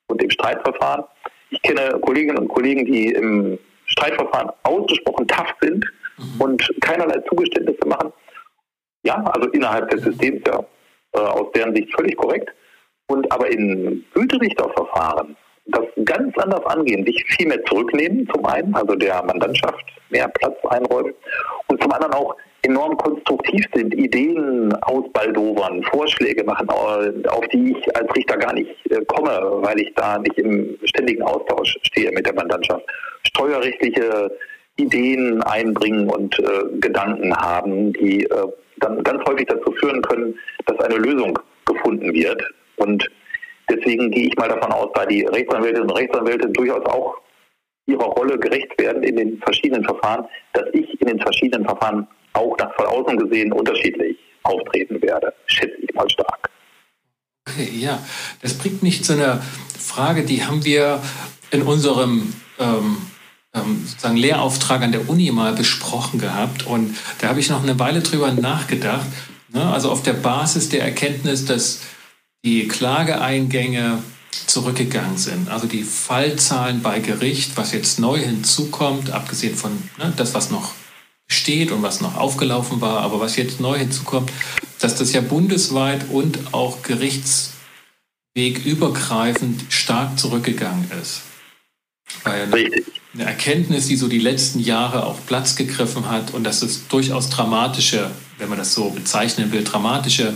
[0.08, 1.06] und im Streitverfahren.
[1.50, 5.86] Ich kenne Kolleginnen und Kollegen, die im Streitverfahren ausgesprochen tough sind
[6.18, 6.42] mhm.
[6.42, 8.12] und keinerlei Zugeständnisse machen.
[9.04, 10.66] Ja, also innerhalb des Systems ja
[11.14, 12.50] äh, aus deren Sicht völlig korrekt.
[13.08, 15.36] Und aber in Güterichterverfahren
[15.68, 20.56] das ganz anders angehen, sich viel mehr zurücknehmen, zum einen, also der Mandantschaft mehr Platz
[20.70, 21.14] einräumen
[21.68, 28.14] und zum anderen auch enorm konstruktiv sind, Ideen ausbaldowern, Vorschläge machen, auf die ich als
[28.16, 32.34] Richter gar nicht äh, komme, weil ich da nicht im ständigen Austausch stehe mit der
[32.34, 32.84] Mandantschaft.
[33.28, 34.32] Steuerrechtliche
[34.78, 38.48] Ideen einbringen und äh, Gedanken haben, die äh,
[38.78, 42.44] dann ganz häufig dazu führen können, dass eine Lösung gefunden wird.
[42.78, 43.10] Und
[43.70, 47.16] deswegen gehe ich mal davon aus, da die Rechtsanwältinnen und Rechtsanwälte durchaus auch
[47.88, 52.56] ihrer Rolle gerecht werden in den verschiedenen Verfahren, dass ich in den verschiedenen Verfahren auch
[52.58, 56.50] nach von außen gesehen unterschiedlich auftreten werde, schätze ich mal stark.
[57.72, 58.00] Ja,
[58.42, 59.42] das bringt mich zu einer
[59.80, 61.02] Frage, die haben wir
[61.52, 62.98] in unserem ähm,
[63.54, 67.80] ähm, sozusagen Lehrauftrag an der Uni mal besprochen gehabt und da habe ich noch eine
[67.80, 69.06] Weile drüber nachgedacht.
[69.50, 69.64] Ne?
[69.72, 71.82] Also auf der Basis der Erkenntnis, dass
[72.44, 74.04] die Klageeingänge
[74.48, 75.50] zurückgegangen sind.
[75.50, 80.74] Also die Fallzahlen bei Gericht, was jetzt neu hinzukommt, abgesehen von ne, das, was noch
[81.28, 84.32] steht und was noch aufgelaufen war, aber was jetzt neu hinzukommt,
[84.80, 91.22] dass das ja bundesweit und auch gerichtswegübergreifend stark zurückgegangen ist.
[92.24, 92.84] Weil eine,
[93.26, 98.12] Erkenntnis, die so die letzten Jahre auch Platz gegriffen hat und dass es durchaus dramatische,
[98.38, 100.34] wenn man das so bezeichnen will, dramatische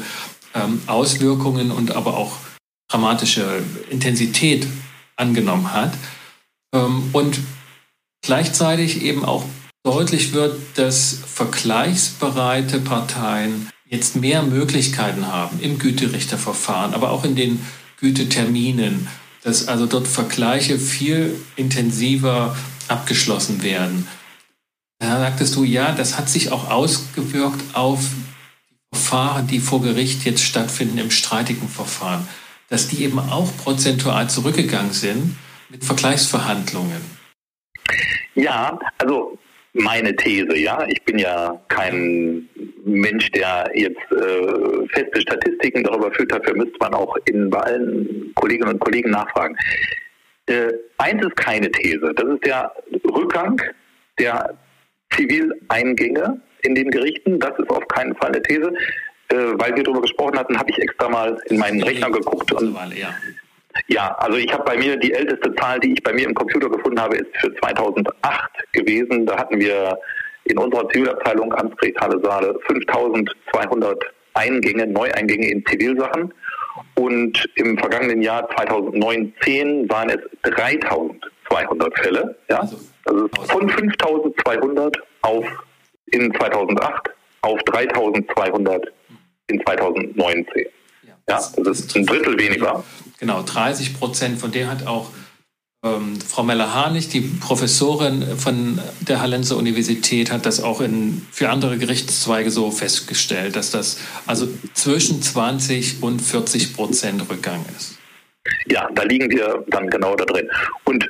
[0.55, 2.37] ähm, Auswirkungen und aber auch
[2.87, 4.65] dramatische Intensität
[5.17, 5.91] angenommen hat.
[6.73, 7.41] Ähm, und
[8.21, 9.43] gleichzeitig eben auch
[9.83, 17.65] deutlich wird, dass vergleichsbereite Parteien jetzt mehr Möglichkeiten haben im Güterichterverfahren, aber auch in den
[17.99, 19.07] Güteterminen,
[19.43, 22.55] dass also dort Vergleiche viel intensiver
[22.87, 24.07] abgeschlossen werden.
[24.99, 30.25] Da sagtest du, ja, das hat sich auch ausgewirkt auf die Verfahren, die vor Gericht
[30.25, 32.27] jetzt stattfinden im streitigen Verfahren,
[32.69, 35.37] dass die eben auch prozentual zurückgegangen sind
[35.69, 37.01] mit Vergleichsverhandlungen.
[38.35, 39.38] Ja, also
[39.73, 40.85] meine These, ja.
[40.87, 42.49] Ich bin ja kein
[42.83, 46.31] Mensch, der jetzt äh, feste Statistiken darüber führt.
[46.31, 49.55] Dafür müsste man auch in, bei allen Kolleginnen und Kollegen nachfragen.
[50.47, 52.13] Äh, eins ist keine These.
[52.15, 52.71] Das ist der
[53.13, 53.61] Rückgang
[54.17, 54.57] der
[55.11, 57.39] Zivileingänge in den Gerichten.
[57.39, 58.73] Das ist auf keinen Fall eine These.
[59.31, 62.75] Äh, weil wir darüber gesprochen hatten, habe ich extra mal in meinen Rechner geguckt und
[62.95, 63.13] ja.
[63.87, 66.69] Ja, also ich habe bei mir die älteste Zahl, die ich bei mir im Computer
[66.69, 68.11] gefunden habe, ist für 2008
[68.73, 69.25] gewesen.
[69.25, 69.97] Da hatten wir
[70.45, 76.33] in unserer Zivilabteilung Amtsgericht Halle Saale 5200 Eingänge, Neueingänge in Zivilsachen.
[76.95, 82.37] Und im vergangenen Jahr 2019 waren es 3200 Fälle.
[82.49, 82.59] Ja?
[82.61, 85.45] Also, also von 5200 auf
[86.11, 87.09] in 2008
[87.41, 88.91] auf 3200
[89.47, 90.65] in 2019.
[91.27, 92.83] Ja, das ist ein Drittel weniger.
[93.19, 94.39] Genau, 30 Prozent.
[94.39, 95.11] Von der hat auch
[95.83, 101.77] ähm, Frau Meller-Harnig, die Professorin von der Hallenser Universität, hat das auch in, für andere
[101.77, 107.97] Gerichtszweige so festgestellt, dass das also zwischen 20 und 40 Prozent Rückgang ist.
[108.67, 110.49] Ja, da liegen wir dann genau da drin.
[110.85, 111.09] Und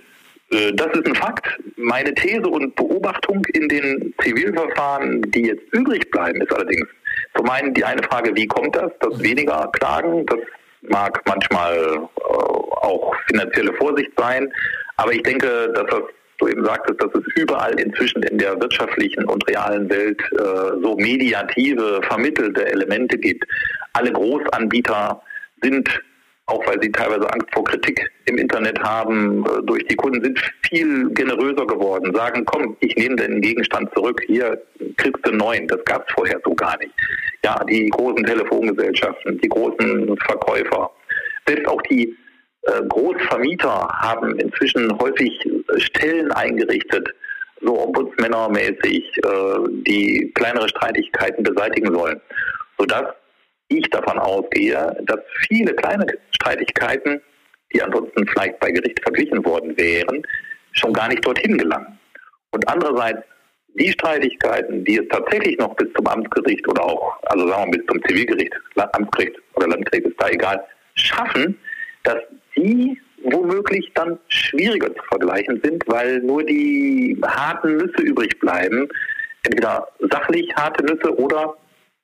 [0.51, 1.47] äh, das ist ein Fakt.
[1.77, 6.87] Meine These und Beobachtung in den Zivilverfahren, die jetzt übrig bleiben, ist allerdings
[7.35, 10.25] zum einen die eine Frage, wie kommt das, dass weniger klagen?
[10.25, 10.39] Das
[10.81, 14.51] mag manchmal äh, auch finanzielle Vorsicht sein.
[14.97, 16.03] Aber ich denke, dass das
[16.39, 20.95] du eben sagtest, dass es überall inzwischen in der wirtschaftlichen und realen Welt äh, so
[20.95, 23.45] mediative, vermittelte Elemente gibt.
[23.93, 25.21] Alle Großanbieter
[25.61, 26.01] sind
[26.49, 30.39] auch weil sie teilweise Angst vor Kritik im Internet haben, äh, durch die Kunden sind
[30.67, 34.61] viel generöser geworden, sagen, komm, ich nehme den Gegenstand zurück, hier
[34.97, 36.91] kriegst du neun, das gab es vorher so gar nicht.
[37.43, 40.91] Ja, die großen Telefongesellschaften, die großen Verkäufer,
[41.47, 42.15] selbst auch die
[42.63, 45.39] äh, Großvermieter haben inzwischen häufig
[45.77, 47.07] Stellen eingerichtet,
[47.61, 49.29] so ombudsmännermäßig, äh,
[49.87, 52.19] die kleinere Streitigkeiten beseitigen sollen,
[52.77, 53.05] sodass
[53.69, 57.21] ich davon ausgehe, dass viele kleine Streitigkeiten,
[57.73, 60.23] die ansonsten vielleicht bei Gericht verglichen worden wären,
[60.73, 61.97] schon gar nicht dorthin gelangen.
[62.51, 63.23] Und andererseits
[63.75, 67.87] die Streitigkeiten, die es tatsächlich noch bis zum Amtsgericht oder auch, also sagen wir bis
[67.87, 70.63] zum Zivilgericht, Amtsgericht oder Landgericht ist da egal,
[70.95, 71.57] schaffen,
[72.03, 72.17] dass
[72.55, 78.87] die womöglich dann schwieriger zu vergleichen sind, weil nur die harten Nüsse übrig bleiben,
[79.43, 81.55] entweder sachlich harte Nüsse oder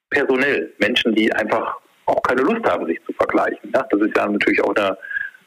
[0.09, 0.73] personell.
[0.79, 3.71] Menschen, die einfach auch keine Lust haben, sich zu vergleichen.
[3.73, 4.97] Ja, das ist ja natürlich auch eine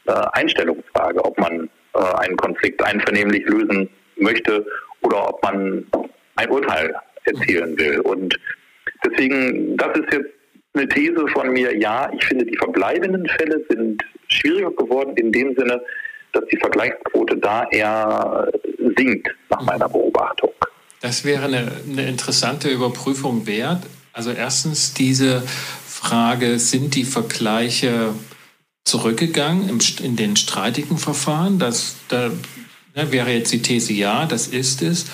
[0.07, 4.67] äh, Einstellungsfrage, ob man äh, einen Konflikt einvernehmlich lösen möchte
[5.03, 5.87] oder ob man
[6.37, 6.95] ein Urteil
[7.25, 8.01] erzielen will.
[8.01, 8.39] Und
[9.05, 10.31] deswegen, das ist jetzt
[10.75, 15.55] eine These von mir, ja, ich finde, die verbleibenden Fälle sind schwieriger geworden in dem
[15.57, 15.81] Sinne,
[16.33, 18.51] dass die Vergleichsquote da eher
[18.97, 20.53] sinkt, nach meiner Beobachtung.
[21.01, 23.83] Das wäre eine, eine interessante Überprüfung wert.
[24.19, 25.45] Also erstens diese
[25.87, 28.15] Frage, sind die Vergleiche
[28.85, 31.61] zurückgegangen in den streitigen Verfahren?
[31.61, 32.33] Das, da
[32.97, 35.07] ne, wäre jetzt die These ja, das ist es.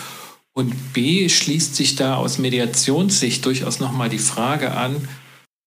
[0.55, 5.07] Und B schließt sich da aus Mediationssicht durchaus nochmal die Frage an,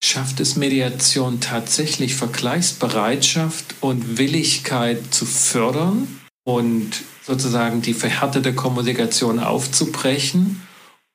[0.03, 6.07] schafft es Mediation tatsächlich Vergleichsbereitschaft und Willigkeit zu fördern
[6.43, 10.66] und sozusagen die verhärtete Kommunikation aufzubrechen?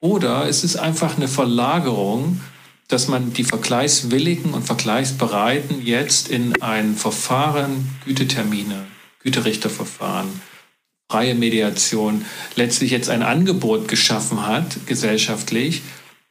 [0.02, 2.40] Oder ist es einfach eine Verlagerung,
[2.88, 8.84] dass man die Vergleichswilligen und Vergleichsbereiten jetzt in ein Verfahren, Gütetermine,
[9.20, 10.28] Güterichterverfahren,
[11.08, 12.24] freie Mediation,
[12.56, 15.82] letztlich jetzt ein Angebot geschaffen hat, gesellschaftlich,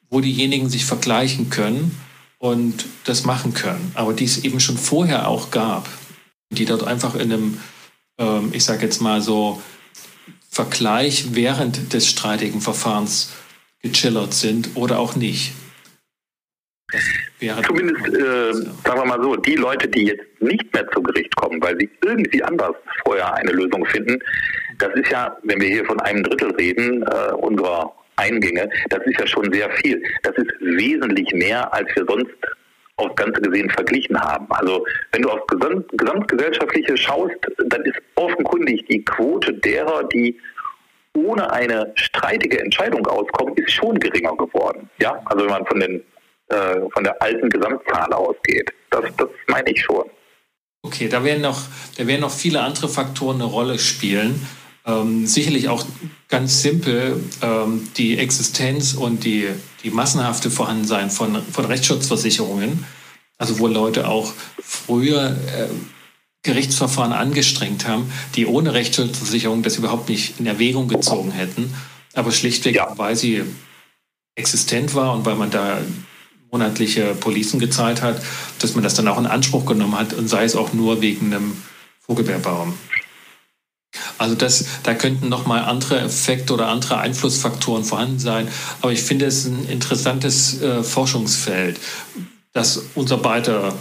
[0.09, 1.97] wo diejenigen sich vergleichen können
[2.39, 5.87] und das machen können, aber die es eben schon vorher auch gab,
[6.49, 7.57] die dort einfach in einem,
[8.17, 9.61] ähm, ich sage jetzt mal so,
[10.53, 13.29] Vergleich während des streitigen Verfahrens
[13.81, 15.53] gechillert sind oder auch nicht.
[17.65, 21.61] Zumindest, äh, sagen wir mal so, die Leute, die jetzt nicht mehr zu Gericht kommen,
[21.61, 24.19] weil sie irgendwie anders vorher eine Lösung finden,
[24.77, 29.19] das ist ja, wenn wir hier von einem Drittel reden, äh, unserer Eingänge, das ist
[29.19, 30.03] ja schon sehr viel.
[30.23, 32.35] Das ist wesentlich mehr, als wir sonst
[32.97, 34.45] aufs Ganze gesehen verglichen haben.
[34.49, 40.37] Also wenn du aufs Gesamt, Gesamtgesellschaftliche schaust, dann ist offenkundig die Quote derer, die
[41.17, 44.89] ohne eine streitige Entscheidung auskommen, ist schon geringer geworden.
[44.99, 46.03] Ja, also wenn man von den
[46.51, 50.03] äh, von der alten Gesamtzahl ausgeht, das, das meine ich schon.
[50.83, 51.61] Okay, da werden noch,
[51.97, 54.45] da werden noch viele andere Faktoren eine Rolle spielen.
[54.85, 55.85] Ähm, sicherlich auch
[56.27, 59.47] ganz simpel ähm, die Existenz und die,
[59.83, 62.83] die massenhafte Vorhandensein von, von Rechtsschutzversicherungen,
[63.37, 65.69] also wo Leute auch früher äh,
[66.43, 71.73] Gerichtsverfahren angestrengt haben, die ohne Rechtsschutzversicherung das überhaupt nicht in Erwägung gezogen hätten,
[72.13, 72.93] aber schlichtweg, ja.
[72.97, 73.43] weil sie
[74.35, 75.79] existent war und weil man da
[76.51, 78.21] monatliche Policen gezahlt hat,
[78.59, 81.27] dass man das dann auch in Anspruch genommen hat und sei es auch nur wegen
[81.27, 81.57] einem
[82.01, 82.73] Vogelbeerbaum.
[84.17, 88.47] Also das, da könnten nochmal andere Effekte oder andere Einflussfaktoren vorhanden sein.
[88.81, 91.79] Aber ich finde es ein interessantes äh, Forschungsfeld,
[92.53, 93.73] das unser beider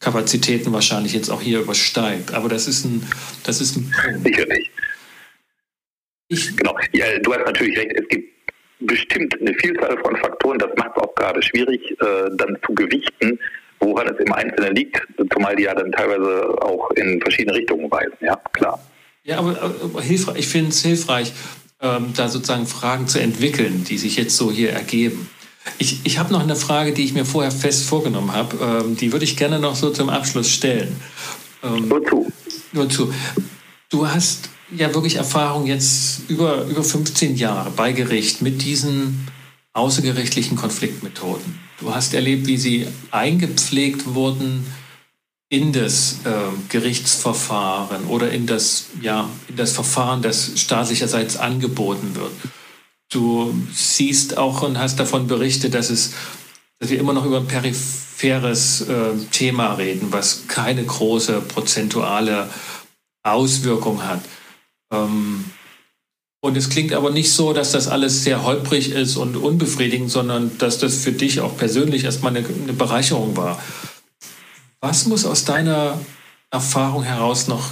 [0.00, 2.32] Kapazitäten wahrscheinlich jetzt auch hier übersteigt.
[2.34, 3.06] Aber das ist ein,
[3.44, 4.26] das ist ein Punkt.
[4.26, 4.70] Sicherlich.
[6.28, 6.76] Ich, genau.
[6.92, 7.92] Ja, du hast natürlich recht.
[7.94, 8.30] Es gibt
[8.80, 10.58] bestimmt eine Vielzahl von Faktoren.
[10.58, 13.38] Das macht es auch gerade schwierig, äh, dann zu gewichten,
[13.78, 18.16] woran es im Einzelnen liegt, zumal die ja dann teilweise auch in verschiedene Richtungen weisen.
[18.20, 18.82] Ja, klar.
[19.22, 21.32] Ja, aber, aber hilfreich, ich finde es hilfreich,
[21.82, 25.28] ähm, da sozusagen Fragen zu entwickeln, die sich jetzt so hier ergeben.
[25.78, 28.56] Ich, ich habe noch eine Frage, die ich mir vorher fest vorgenommen habe.
[28.84, 30.96] Ähm, die würde ich gerne noch so zum Abschluss stellen.
[31.62, 32.32] Ähm, nur zu.
[32.72, 33.12] Nur zu.
[33.90, 39.26] Du hast ja wirklich Erfahrung jetzt über, über 15 Jahre bei Gericht mit diesen
[39.72, 41.58] außergerichtlichen Konfliktmethoden.
[41.80, 44.66] Du hast erlebt, wie sie eingepflegt wurden
[45.48, 46.30] in das äh,
[46.68, 52.30] Gerichtsverfahren oder in das, ja, in das Verfahren, das staatlicherseits angeboten wird.
[53.10, 56.12] Du siehst auch und hast davon berichtet, dass, es,
[56.78, 62.48] dass wir immer noch über ein peripheres äh, Thema reden, was keine große prozentuale
[63.24, 64.20] Auswirkung hat.
[64.92, 65.44] Ähm,
[66.40, 70.56] und es klingt aber nicht so, dass das alles sehr holprig ist und unbefriedigend, sondern
[70.58, 73.60] dass das für dich auch persönlich erstmal eine, eine Bereicherung war.
[74.80, 76.00] Was muss aus deiner
[76.50, 77.70] Erfahrung heraus noch,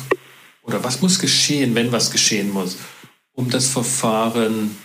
[0.62, 2.76] oder was muss geschehen, wenn was geschehen muss,
[3.32, 4.76] um das Verfahren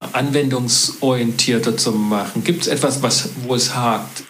[0.00, 2.44] anwendungsorientierter zu machen?
[2.44, 4.24] Gibt es etwas, was, wo es hakt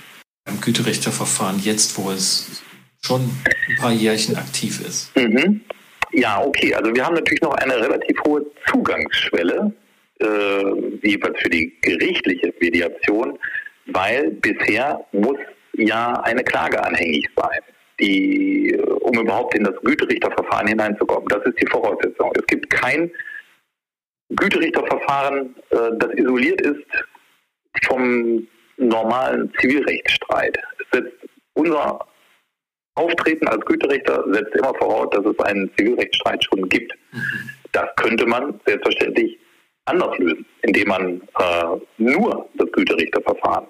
[0.45, 2.63] beim Güterichterverfahren jetzt, wo es
[3.05, 5.15] schon ein paar Jährchen aktiv ist?
[5.17, 5.61] Mhm.
[6.13, 6.75] Ja, okay.
[6.75, 9.73] Also wir haben natürlich noch eine relativ hohe Zugangsschwelle,
[10.21, 10.27] äh,
[11.03, 13.39] jedenfalls für die gerichtliche Mediation,
[13.87, 15.39] weil bisher muss
[15.75, 17.61] ja eine Klage anhängig sein,
[18.01, 21.29] die, um überhaupt in das Güterichterverfahren hineinzukommen.
[21.29, 22.33] Das ist die Voraussetzung.
[22.35, 23.11] Es gibt kein
[24.31, 26.85] Güterichterverfahren, äh, das isoliert ist
[27.85, 28.47] vom
[28.77, 30.57] normalen Zivilrechtsstreit.
[30.79, 31.17] Es setzt
[31.55, 32.07] unser
[32.95, 36.93] Auftreten als Güterichter setzt immer voraus, dass es einen Zivilrechtsstreit schon gibt.
[37.73, 39.39] Das könnte man selbstverständlich
[39.85, 43.67] anders lösen, indem man äh, nur das Güterichterverfahren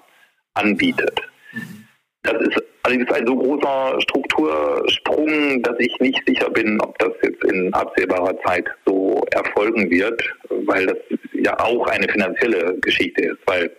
[0.53, 1.21] anbietet.
[1.51, 1.86] Mhm.
[2.27, 7.41] Das ist allerdings ein so großer Struktursprung, dass ich nicht sicher bin, ob das jetzt
[7.45, 10.97] in absehbarer Zeit so erfolgen wird, weil das
[11.31, 13.71] ja auch eine finanzielle Geschichte ist, weil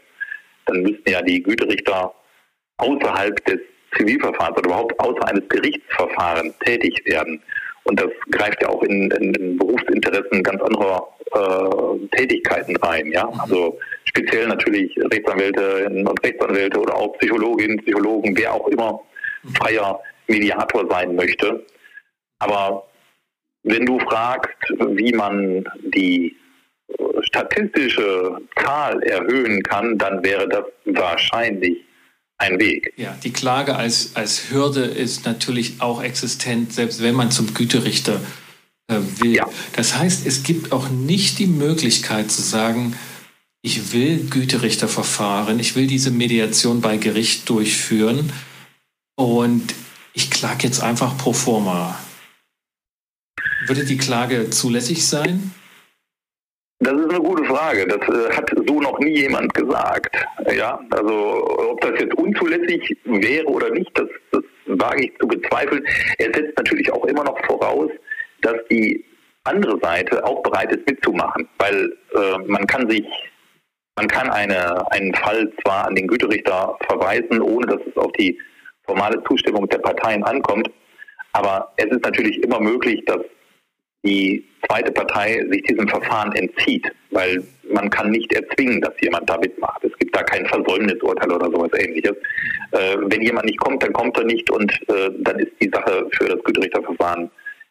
[0.64, 2.14] dann müssten ja die Güterichter
[2.78, 3.59] außerhalb des
[3.99, 7.42] Zivilverfahrens oder überhaupt außer eines Gerichtsverfahrens tätig werden.
[7.84, 13.11] Und das greift ja auch in, in, in Berufsinteressen ganz anderer äh, Tätigkeiten rein.
[13.12, 13.29] Ja?
[13.39, 19.01] Also speziell natürlich Rechtsanwälte und Rechtsanwälte oder auch Psychologinnen, Psychologen, wer auch immer
[19.55, 21.64] freier Mediator sein möchte.
[22.39, 22.87] Aber
[23.62, 25.64] wenn du fragst, wie man
[25.95, 26.37] die
[27.22, 31.79] statistische Zahl erhöhen kann, dann wäre das wahrscheinlich
[32.39, 32.93] ein Weg.
[32.97, 38.14] Ja, die Klage als, als Hürde ist natürlich auch existent, selbst wenn man zum Güterichter
[38.14, 38.47] äh,
[38.89, 39.34] will.
[39.34, 39.49] Ja.
[39.76, 42.97] Das heißt, es gibt auch nicht die Möglichkeit zu sagen,
[43.62, 48.32] ich will Güterichterverfahren, ich will diese Mediation bei Gericht durchführen
[49.16, 49.74] und
[50.14, 51.99] ich klage jetzt einfach pro forma.
[53.66, 55.53] Würde die Klage zulässig sein?
[56.80, 57.86] Das ist eine gute Frage.
[57.89, 60.16] Das äh, hat so noch nie jemand gesagt.
[60.55, 65.84] Ja, also ob das jetzt unzulässig wäre oder nicht, das, das wage ich zu bezweifeln.
[66.18, 67.91] Er setzt natürlich auch immer noch voraus,
[68.43, 69.05] dass die
[69.45, 73.05] andere Seite auch bereit ist mitzumachen, weil äh, man kann sich
[73.97, 78.39] man kann eine, einen Fall zwar an den Güterichter verweisen, ohne dass es auf die
[78.84, 80.70] formale Zustimmung der Parteien ankommt,
[81.32, 83.20] aber es ist natürlich immer möglich, dass
[84.05, 89.36] die zweite Partei sich diesem Verfahren entzieht, weil man kann nicht erzwingen, dass jemand da
[89.36, 89.82] mitmacht.
[89.82, 92.14] Es gibt da kein Versäumnisurteil oder sowas ähnliches.
[92.72, 96.07] Äh, wenn jemand nicht kommt, dann kommt er nicht und äh, dann ist die Sache
[96.12, 97.30] für das Güterichterverfahren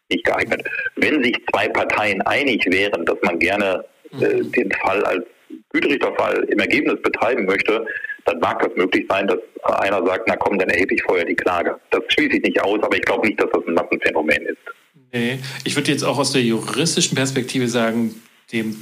[0.09, 0.63] nicht geeignet.
[0.95, 3.85] Wenn sich zwei Parteien einig wären, dass man gerne
[4.19, 4.51] äh, mhm.
[4.51, 5.25] den Fall als
[5.71, 7.85] Güterichterfall im Ergebnis betreiben möchte,
[8.25, 9.39] dann mag das möglich sein, dass
[9.79, 11.79] einer sagt, na komm, dann erhebe ich vorher die Klage.
[11.91, 14.57] Das schließe ich nicht aus, aber ich glaube nicht, dass das ein Massenphänomen ist.
[15.13, 18.75] Nee, ich würde jetzt auch aus der juristischen Perspektive sagen, dem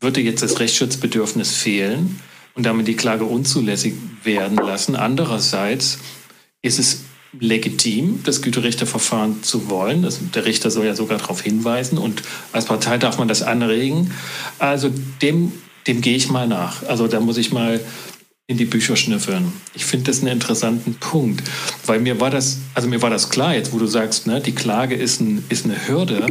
[0.00, 2.20] würde jetzt das Rechtsschutzbedürfnis fehlen
[2.54, 4.94] und damit die Klage unzulässig werden lassen.
[4.94, 5.98] Andererseits
[6.62, 7.04] ist es
[7.40, 10.02] legitim, das Güterichterverfahren zu wollen.
[10.02, 12.22] Das, der Richter soll ja sogar darauf hinweisen und
[12.52, 14.12] als Partei darf man das anregen.
[14.58, 14.90] Also
[15.22, 15.52] dem,
[15.86, 16.82] dem gehe ich mal nach.
[16.84, 17.80] Also da muss ich mal
[18.46, 19.52] in die Bücher schnüffeln.
[19.74, 21.42] Ich finde das einen interessanten Punkt,
[21.86, 24.54] weil mir war das, also mir war das klar jetzt, wo du sagst, ne, die
[24.54, 26.26] Klage ist, ein, ist eine Hürde,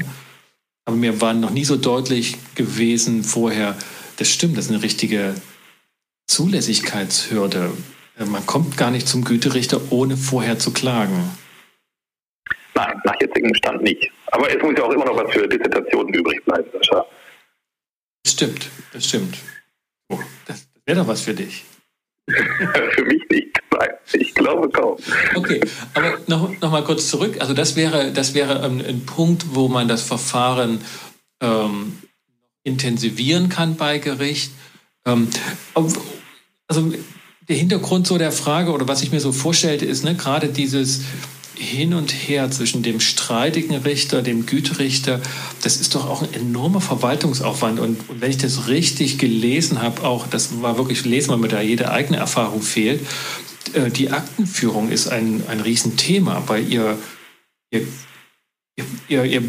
[0.85, 3.75] aber mir war noch nie so deutlich gewesen vorher,
[4.17, 5.33] das stimmt, das ist eine richtige
[6.27, 7.71] Zulässigkeitshürde.
[8.17, 11.31] Äh, man kommt gar nicht zum Güterichter, ohne vorher zu klagen.
[12.75, 14.11] Nein, nach jetzigem Stand nicht.
[14.27, 17.05] Aber es muss ja auch immer noch was für Dissertationen übrig bleiben, Sascha.
[18.23, 19.37] Das stimmt, das stimmt.
[20.09, 21.65] Oh, das wäre doch was für dich.
[22.25, 23.59] Für mich nicht.
[23.77, 24.95] Nein, ich glaube kaum.
[25.35, 25.59] Okay,
[25.93, 27.41] aber noch, noch mal kurz zurück.
[27.41, 30.79] Also das wäre, das wäre ein, ein Punkt, wo man das Verfahren
[31.41, 32.01] ähm,
[32.63, 34.53] intensivieren kann bei Gericht.
[35.05, 35.29] Ähm,
[35.73, 36.93] also
[37.47, 41.01] der Hintergrund so der Frage oder was ich mir so vorstellte, ist ne, gerade dieses
[41.55, 45.21] hin und her zwischen dem streitigen Richter, dem Güterichter,
[45.61, 47.79] das ist doch auch ein enormer Verwaltungsaufwand.
[47.79, 51.47] Und, und wenn ich das richtig gelesen habe, auch, das war wirklich lesen, weil mir
[51.49, 53.01] da jede eigene Erfahrung fehlt,
[53.73, 56.97] äh, die Aktenführung ist ein, ein Riesenthema, weil ihr,
[57.71, 57.87] ihr,
[59.07, 59.43] ihr, ihr,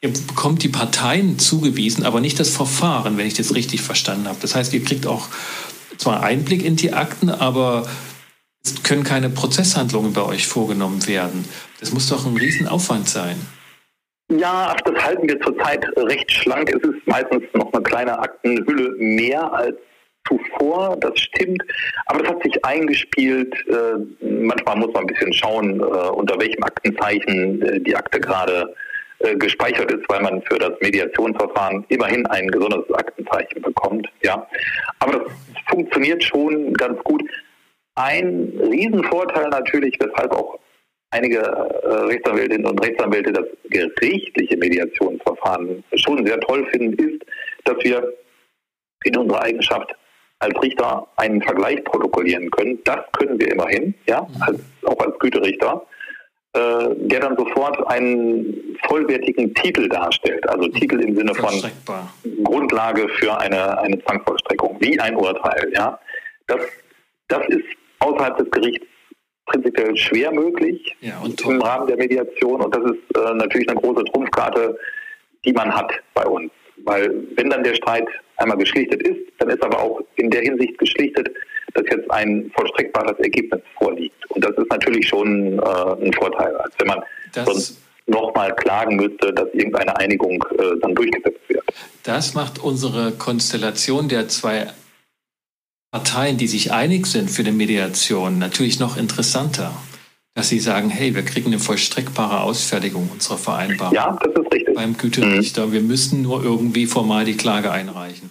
[0.00, 4.38] ihr bekommt die Parteien zugewiesen, aber nicht das Verfahren, wenn ich das richtig verstanden habe.
[4.42, 5.28] Das heißt, ihr kriegt auch
[5.98, 7.86] zwar Einblick in die Akten, aber
[8.64, 11.44] es können keine Prozesshandlungen bei euch vorgenommen werden.
[11.80, 13.36] Das muss doch ein Riesenaufwand sein.
[14.30, 16.70] Ja, das halten wir zurzeit recht schlank.
[16.70, 19.76] Es ist meistens noch eine kleine Aktenhülle mehr als
[20.26, 21.62] zuvor, das stimmt.
[22.06, 23.54] Aber das hat sich eingespielt.
[23.68, 28.74] Äh, manchmal muss man ein bisschen schauen, äh, unter welchem Aktenzeichen äh, die Akte gerade
[29.36, 34.06] gespeichert ist, weil man für das Mediationsverfahren immerhin ein gesondertes Aktenzeichen bekommt.
[34.22, 34.46] Ja,
[34.98, 35.32] aber das
[35.68, 37.22] funktioniert schon ganz gut.
[37.94, 40.58] Ein Riesenvorteil natürlich, weshalb auch
[41.10, 47.22] einige Rechtsanwältinnen und Rechtsanwälte das gerichtliche Mediationsverfahren schon sehr toll finden, ist,
[47.64, 48.12] dass wir
[49.04, 49.94] in unserer Eigenschaft
[50.40, 52.78] als Richter einen Vergleich protokollieren können.
[52.84, 54.42] Das können wir immerhin, ja, mhm.
[54.42, 55.86] als, auch als Güterichter,
[56.54, 60.48] äh, der dann sofort einen vollwertigen Titel darstellt.
[60.48, 61.52] Also Titel im Sinne von
[62.44, 65.72] Grundlage für eine, eine Zwangsvollstreckung, wie ein Urteil.
[65.74, 65.98] Ja.
[66.46, 66.60] Das,
[67.26, 67.64] das ist
[67.98, 68.86] außerhalb des Gerichts
[69.46, 74.04] prinzipiell schwer möglich ja, im Rahmen der Mediation und das ist äh, natürlich eine große
[74.04, 74.78] Trumpfkarte,
[75.44, 76.52] die man hat bei uns.
[76.84, 80.78] Weil wenn dann der Streit einmal geschlichtet ist, dann ist aber auch in der Hinsicht
[80.78, 81.30] geschlichtet,
[81.74, 84.30] dass jetzt ein vollstreckbares Ergebnis vorliegt.
[84.30, 87.00] Und das ist natürlich schon äh, ein Vorteil, als wenn man
[87.32, 91.64] das sonst nochmal klagen müsste, dass irgendeine Einigung äh, dann durchgesetzt wird.
[92.02, 94.68] Das macht unsere Konstellation der zwei
[95.90, 99.72] Parteien, die sich einig sind für die Mediation, natürlich noch interessanter
[100.34, 103.94] dass sie sagen, hey, wir kriegen eine vollstreckbare Ausfertigung unserer Vereinbarung.
[103.94, 104.74] Ja, das ist richtig.
[104.74, 105.68] Beim Güterichter.
[105.68, 105.72] Mhm.
[105.72, 108.30] Wir müssen nur irgendwie formal die Klage einreichen.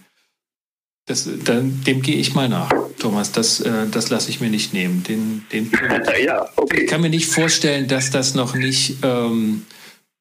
[1.05, 3.33] Das, dann, dem gehe ich mal nach, Thomas.
[3.33, 5.03] Das, äh, das lasse ich mir nicht nehmen.
[5.03, 5.71] Den, den
[6.25, 6.83] ja, okay.
[6.83, 9.65] Ich kann mir nicht vorstellen, dass das noch nicht, ähm,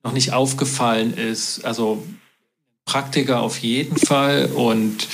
[0.02, 1.64] noch nicht aufgefallen ist.
[1.64, 2.04] Also
[2.84, 5.06] Praktiker auf jeden Fall und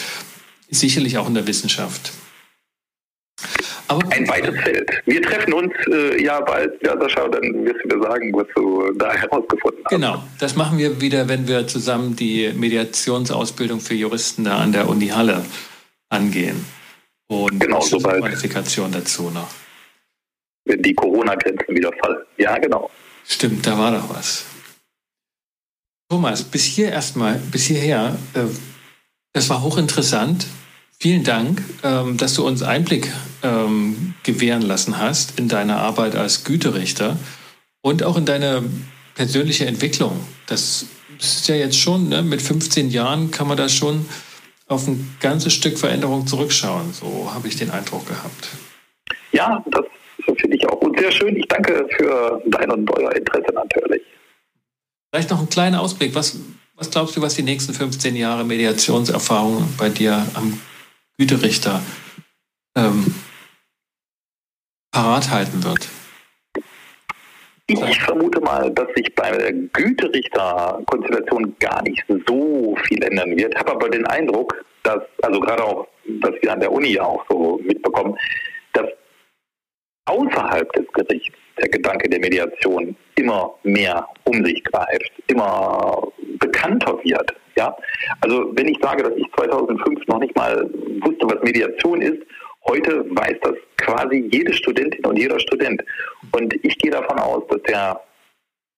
[0.70, 2.12] sicherlich auch in der Wissenschaft.
[3.88, 4.90] Aber ein weites Feld.
[5.06, 8.92] Wir treffen uns äh, ja bald, ja, Sascha, dann wirst du mir sagen, was du
[8.92, 9.90] da herausgefunden hast.
[9.90, 14.88] Genau, das machen wir wieder, wenn wir zusammen die Mediationsausbildung für Juristen da an der
[14.88, 15.42] Uni Halle
[16.10, 16.64] angehen.
[17.28, 18.20] Und genau, sobald.
[18.20, 19.50] Qualifikation dazu noch.
[20.66, 22.24] Wenn die Corona-Grenzen wieder fallen.
[22.36, 22.90] Ja, genau.
[23.26, 24.44] Stimmt, da war doch was.
[26.10, 28.40] Thomas, bis hier erstmal, bis hierher, äh,
[29.32, 30.46] das war hochinteressant.
[31.00, 33.12] Vielen Dank, ähm, dass du uns Einblick
[33.44, 37.16] ähm, gewähren lassen hast in deine Arbeit als Güterichter
[37.82, 38.64] und auch in deine
[39.14, 40.18] persönliche Entwicklung.
[40.46, 40.86] Das
[41.20, 44.06] ist ja jetzt schon, ne, mit 15 Jahren kann man da schon
[44.66, 46.92] auf ein ganzes Stück Veränderung zurückschauen.
[46.92, 48.48] So habe ich den Eindruck gehabt.
[49.30, 49.84] Ja, das
[50.36, 50.80] finde ich auch.
[50.80, 51.36] Und sehr schön.
[51.36, 54.02] Ich danke für dein und euer Interesse natürlich.
[55.10, 56.14] Vielleicht noch ein kleiner Ausblick.
[56.16, 56.38] Was,
[56.74, 60.60] was glaubst du, was die nächsten 15 Jahre Mediationserfahrung bei dir am
[61.18, 61.82] Güterichter
[62.76, 63.14] ähm,
[64.92, 65.88] parat halten wird?
[67.66, 73.54] Ich vermute mal, dass sich bei der Güterichterkonstellation gar nicht so viel ändern wird.
[73.56, 75.88] Habe aber den Eindruck, dass, also gerade auch,
[76.22, 78.16] dass wir an der Uni ja auch so mitbekommen,
[78.72, 78.86] dass
[80.06, 86.08] außerhalb des Gerichts der Gedanke der Mediation immer mehr um sich greift, immer
[86.38, 87.34] bekannter wird.
[87.58, 87.76] Ja?
[88.20, 90.70] Also wenn ich sage, dass ich 2005 noch nicht mal
[91.02, 92.22] wusste, was Mediation ist,
[92.68, 95.82] heute weiß das quasi jede Studentin und jeder Student.
[96.32, 98.00] Und ich gehe davon aus, dass der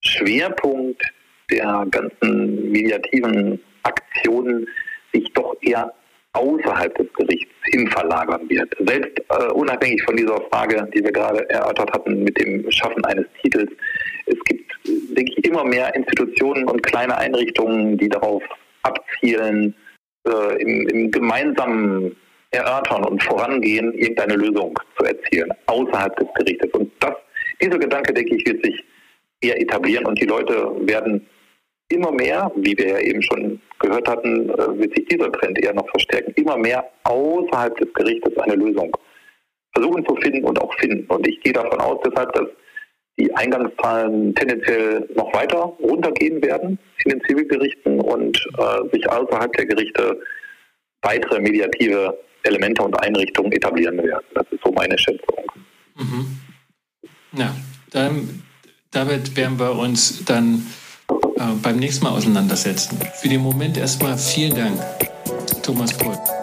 [0.00, 1.02] Schwerpunkt
[1.50, 4.66] der ganzen mediativen Aktionen
[5.12, 5.92] sich doch eher
[6.32, 8.72] außerhalb des Gerichts hin verlagern wird.
[8.78, 13.26] Selbst äh, unabhängig von dieser Frage, die wir gerade erörtert hatten mit dem Schaffen eines
[13.42, 13.70] Titels.
[14.26, 18.42] Es gibt, denke ich, immer mehr Institutionen und kleine Einrichtungen, die darauf
[18.82, 19.74] abzielen,
[20.26, 22.16] äh, im, im gemeinsamen
[22.50, 26.70] Erörtern und Vorangehen irgendeine Lösung zu erzielen, außerhalb des Gerichtes.
[26.72, 27.14] Und das,
[27.62, 28.84] dieser Gedanke, denke ich, wird sich
[29.40, 31.26] eher etablieren und die Leute werden
[31.88, 35.74] immer mehr, wie wir ja eben schon gehört hatten, äh, wird sich dieser Trend eher
[35.74, 38.96] noch verstärken, immer mehr außerhalb des Gerichtes eine Lösung
[39.72, 41.06] versuchen zu finden und auch finden.
[41.06, 42.48] Und ich gehe davon aus deshalb, dass
[43.20, 49.66] die Eingangszahlen tendenziell noch weiter runtergehen werden in den Zivilgerichten und äh, sich außerhalb der
[49.66, 50.18] Gerichte
[51.02, 54.24] weitere mediative Elemente und Einrichtungen etablieren werden.
[54.34, 55.44] Das ist so meine Schätzung.
[55.96, 56.40] Mhm.
[57.36, 57.54] Ja,
[57.90, 58.42] dann,
[58.90, 60.66] damit werden wir uns dann
[61.08, 62.98] äh, beim nächsten Mal auseinandersetzen.
[63.20, 64.80] Für den Moment erstmal vielen Dank,
[65.62, 66.39] Thomas Pohl.